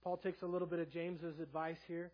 [0.03, 2.11] Paul takes a little bit of James's advice here.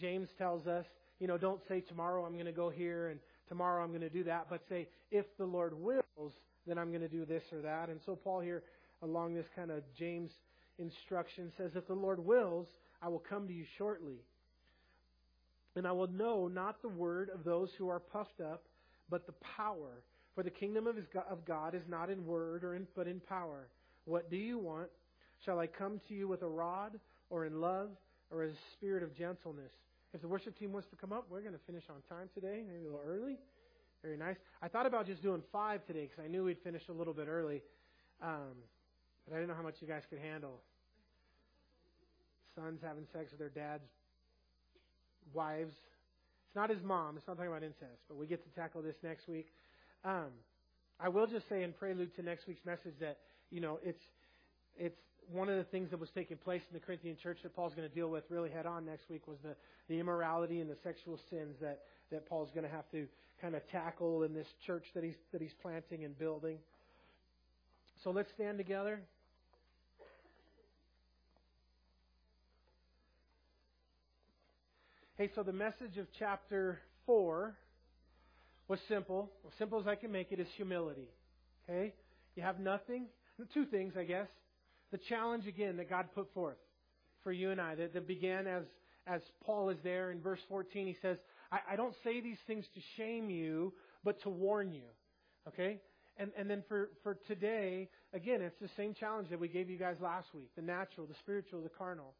[0.00, 0.86] James tells us,
[1.18, 4.08] you know, don't say tomorrow I'm going to go here and tomorrow I'm going to
[4.08, 6.32] do that, but say if the Lord wills,
[6.68, 7.88] then I'm going to do this or that.
[7.88, 8.62] And so Paul here,
[9.02, 10.30] along this kind of James
[10.78, 12.68] instruction, says, if the Lord wills,
[13.02, 14.20] I will come to you shortly.
[15.74, 18.62] And I will know not the word of those who are puffed up,
[19.10, 20.02] but the power.
[20.36, 23.66] For the kingdom of God is not in word, or in, but in power.
[24.06, 24.88] What do you want?
[25.44, 26.98] Shall I come to you with a rod,
[27.28, 27.90] or in love,
[28.30, 29.72] or as a spirit of gentleness?
[30.14, 32.62] If the worship team wants to come up, we're going to finish on time today,
[32.66, 33.36] maybe a little early.
[34.02, 34.36] Very nice.
[34.62, 37.28] I thought about just doing five today because I knew we'd finish a little bit
[37.28, 37.60] early.
[38.22, 38.54] Um,
[39.26, 40.60] but I didn't know how much you guys could handle.
[42.54, 43.88] Sons having sex with their dad's
[45.34, 45.74] wives.
[46.46, 47.16] It's not his mom.
[47.16, 49.48] It's not talking about incest, but we get to tackle this next week.
[50.04, 50.30] Um,
[51.00, 53.18] I will just say in prelude to next week's message that
[53.50, 54.02] you know it's
[54.78, 55.00] it's
[55.32, 57.88] one of the things that was taking place in the Corinthian church that Paul's going
[57.88, 59.56] to deal with really head on next week was the,
[59.88, 61.80] the immorality and the sexual sins that,
[62.12, 63.06] that Paul's going to have to
[63.40, 66.58] kind of tackle in this church that he's, that he's planting and building.
[68.04, 69.00] So let's stand together.
[75.18, 77.56] Hey, so the message of chapter 4
[78.68, 79.30] was simple.
[79.46, 81.08] As simple as I can make it is humility.
[81.68, 81.94] Okay?
[82.34, 83.06] You have nothing.
[83.52, 84.28] Two things, I guess
[84.92, 86.56] the challenge again that God put forth
[87.22, 88.64] for you and I that, that began as,
[89.06, 90.86] as Paul is there in verse 14.
[90.86, 91.18] He says,
[91.50, 93.72] I, I don't say these things to shame you,
[94.04, 94.88] but to warn you.
[95.48, 95.80] Okay?
[96.18, 99.76] And, and then for, for today, again, it's the same challenge that we gave you
[99.76, 102.14] guys last week the natural, the spiritual, the carnal.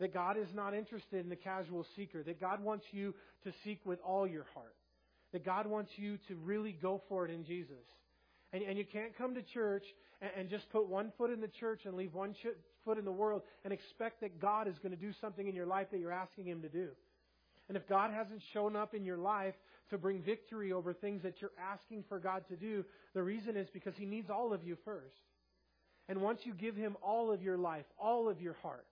[0.00, 2.24] That God is not interested in the casual seeker.
[2.24, 4.74] That God wants you to seek with all your heart.
[5.32, 7.84] That God wants you to really go for it in Jesus.
[8.52, 9.84] And, and you can't come to church
[10.20, 13.04] and, and just put one foot in the church and leave one ch- foot in
[13.04, 16.00] the world and expect that God is going to do something in your life that
[16.00, 16.88] you're asking Him to do.
[17.68, 19.54] And if God hasn't shown up in your life
[19.90, 22.84] to bring victory over things that you're asking for God to do,
[23.14, 25.14] the reason is because He needs all of you first.
[26.08, 28.86] And once you give Him all of your life, all of your heart,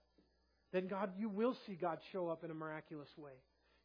[0.73, 3.33] then God, you will see God show up in a miraculous way.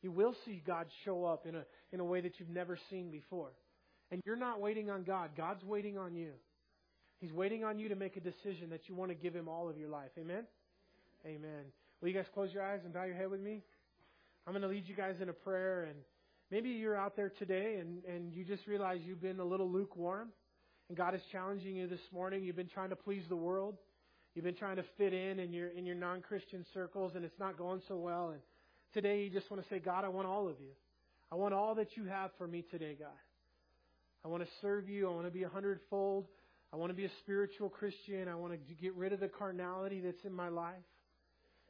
[0.03, 3.11] You will see God show up in a, in a way that you've never seen
[3.11, 3.51] before.
[4.11, 5.31] And you're not waiting on God.
[5.37, 6.33] God's waiting on you.
[7.21, 9.69] He's waiting on you to make a decision that you want to give Him all
[9.69, 10.11] of your life.
[10.19, 10.45] Amen?
[11.25, 11.65] Amen.
[12.01, 13.63] Will you guys close your eyes and bow your head with me?
[14.47, 15.85] I'm going to lead you guys in a prayer.
[15.85, 15.97] And
[16.51, 20.29] maybe you're out there today and, and you just realize you've been a little lukewarm.
[20.89, 22.45] And God is challenging you this morning.
[22.45, 23.77] You've been trying to please the world.
[24.35, 27.39] You've been trying to fit in in your, in your non Christian circles, and it's
[27.41, 28.31] not going so well.
[28.31, 28.41] And
[28.93, 30.73] today you just want to say, God, I want all of you.
[31.33, 33.09] I want all that you have for me today, God.
[34.27, 35.09] I want to serve you.
[35.09, 36.27] I want to be a hundredfold.
[36.73, 38.27] I want to be a spiritual Christian.
[38.27, 40.75] I want to get rid of the carnality that's in my life.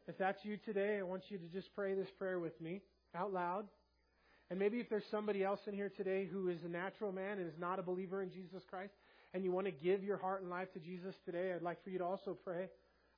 [0.09, 2.81] If that's you today, I want you to just pray this prayer with me
[3.15, 3.67] out loud.
[4.49, 7.47] And maybe if there's somebody else in here today who is a natural man and
[7.47, 8.95] is not a believer in Jesus Christ,
[9.35, 11.91] and you want to give your heart and life to Jesus today, I'd like for
[11.91, 12.71] you to also pray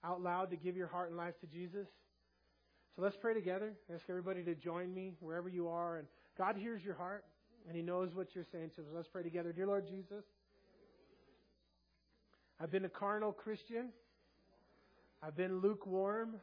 [0.03, 1.87] out loud to give your heart and life to Jesus.
[2.97, 3.75] So let's pray together.
[3.95, 5.99] Ask everybody to join me wherever you are.
[5.99, 7.25] And God hears your heart,
[7.67, 8.87] and He knows what you're saying to us.
[8.95, 9.53] Let's pray together.
[9.53, 10.25] Dear Lord Jesus,
[12.61, 13.89] I've been a carnal Christian.
[15.23, 16.37] I've been lukewarm.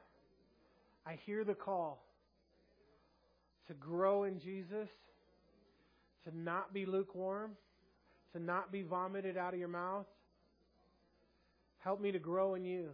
[1.05, 2.03] I hear the call
[3.68, 4.89] to grow in Jesus,
[6.26, 7.51] to not be lukewarm,
[8.34, 10.05] to not be vomited out of your mouth.
[11.80, 12.89] Help me to grow in you.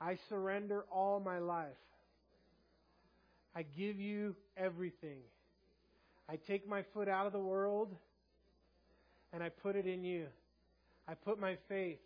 [0.00, 1.66] I surrender all my life.
[3.54, 5.20] I give you everything.
[6.28, 7.94] I take my foot out of the world
[9.32, 10.26] and I put it in you.
[11.08, 11.98] I put my faith,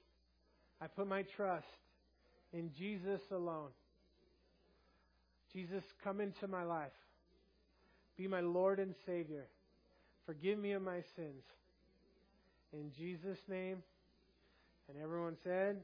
[0.80, 1.66] I put my trust
[2.52, 3.68] in Jesus alone.
[5.52, 6.92] Jesus, come into my life.
[8.16, 9.46] Be my Lord and Savior.
[10.24, 11.44] Forgive me of my sins.
[12.72, 13.82] In Jesus' name.
[14.88, 15.80] And everyone said,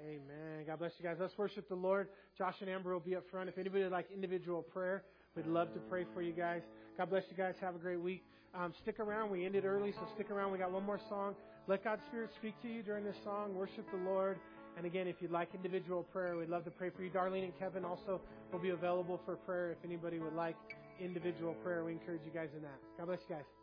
[0.00, 0.64] Amen.
[0.66, 1.16] God bless you guys.
[1.20, 2.08] Let's worship the Lord.
[2.36, 3.48] Josh and Amber will be up front.
[3.48, 5.04] If anybody would like individual prayer,
[5.36, 6.62] we'd love to pray for you guys.
[6.96, 7.54] God bless you guys.
[7.60, 8.22] Have a great week.
[8.54, 9.30] Um, stick around.
[9.30, 10.52] We ended early, so stick around.
[10.52, 11.34] We got one more song.
[11.68, 13.54] Let God's Spirit speak to you during this song.
[13.54, 14.38] Worship the Lord.
[14.76, 17.10] And again, if you'd like individual prayer, we'd love to pray for you.
[17.10, 18.20] Darlene and Kevin also
[18.52, 20.56] will be available for prayer if anybody would like
[21.00, 21.84] individual prayer.
[21.84, 22.78] We encourage you guys in that.
[22.98, 23.61] God bless you guys.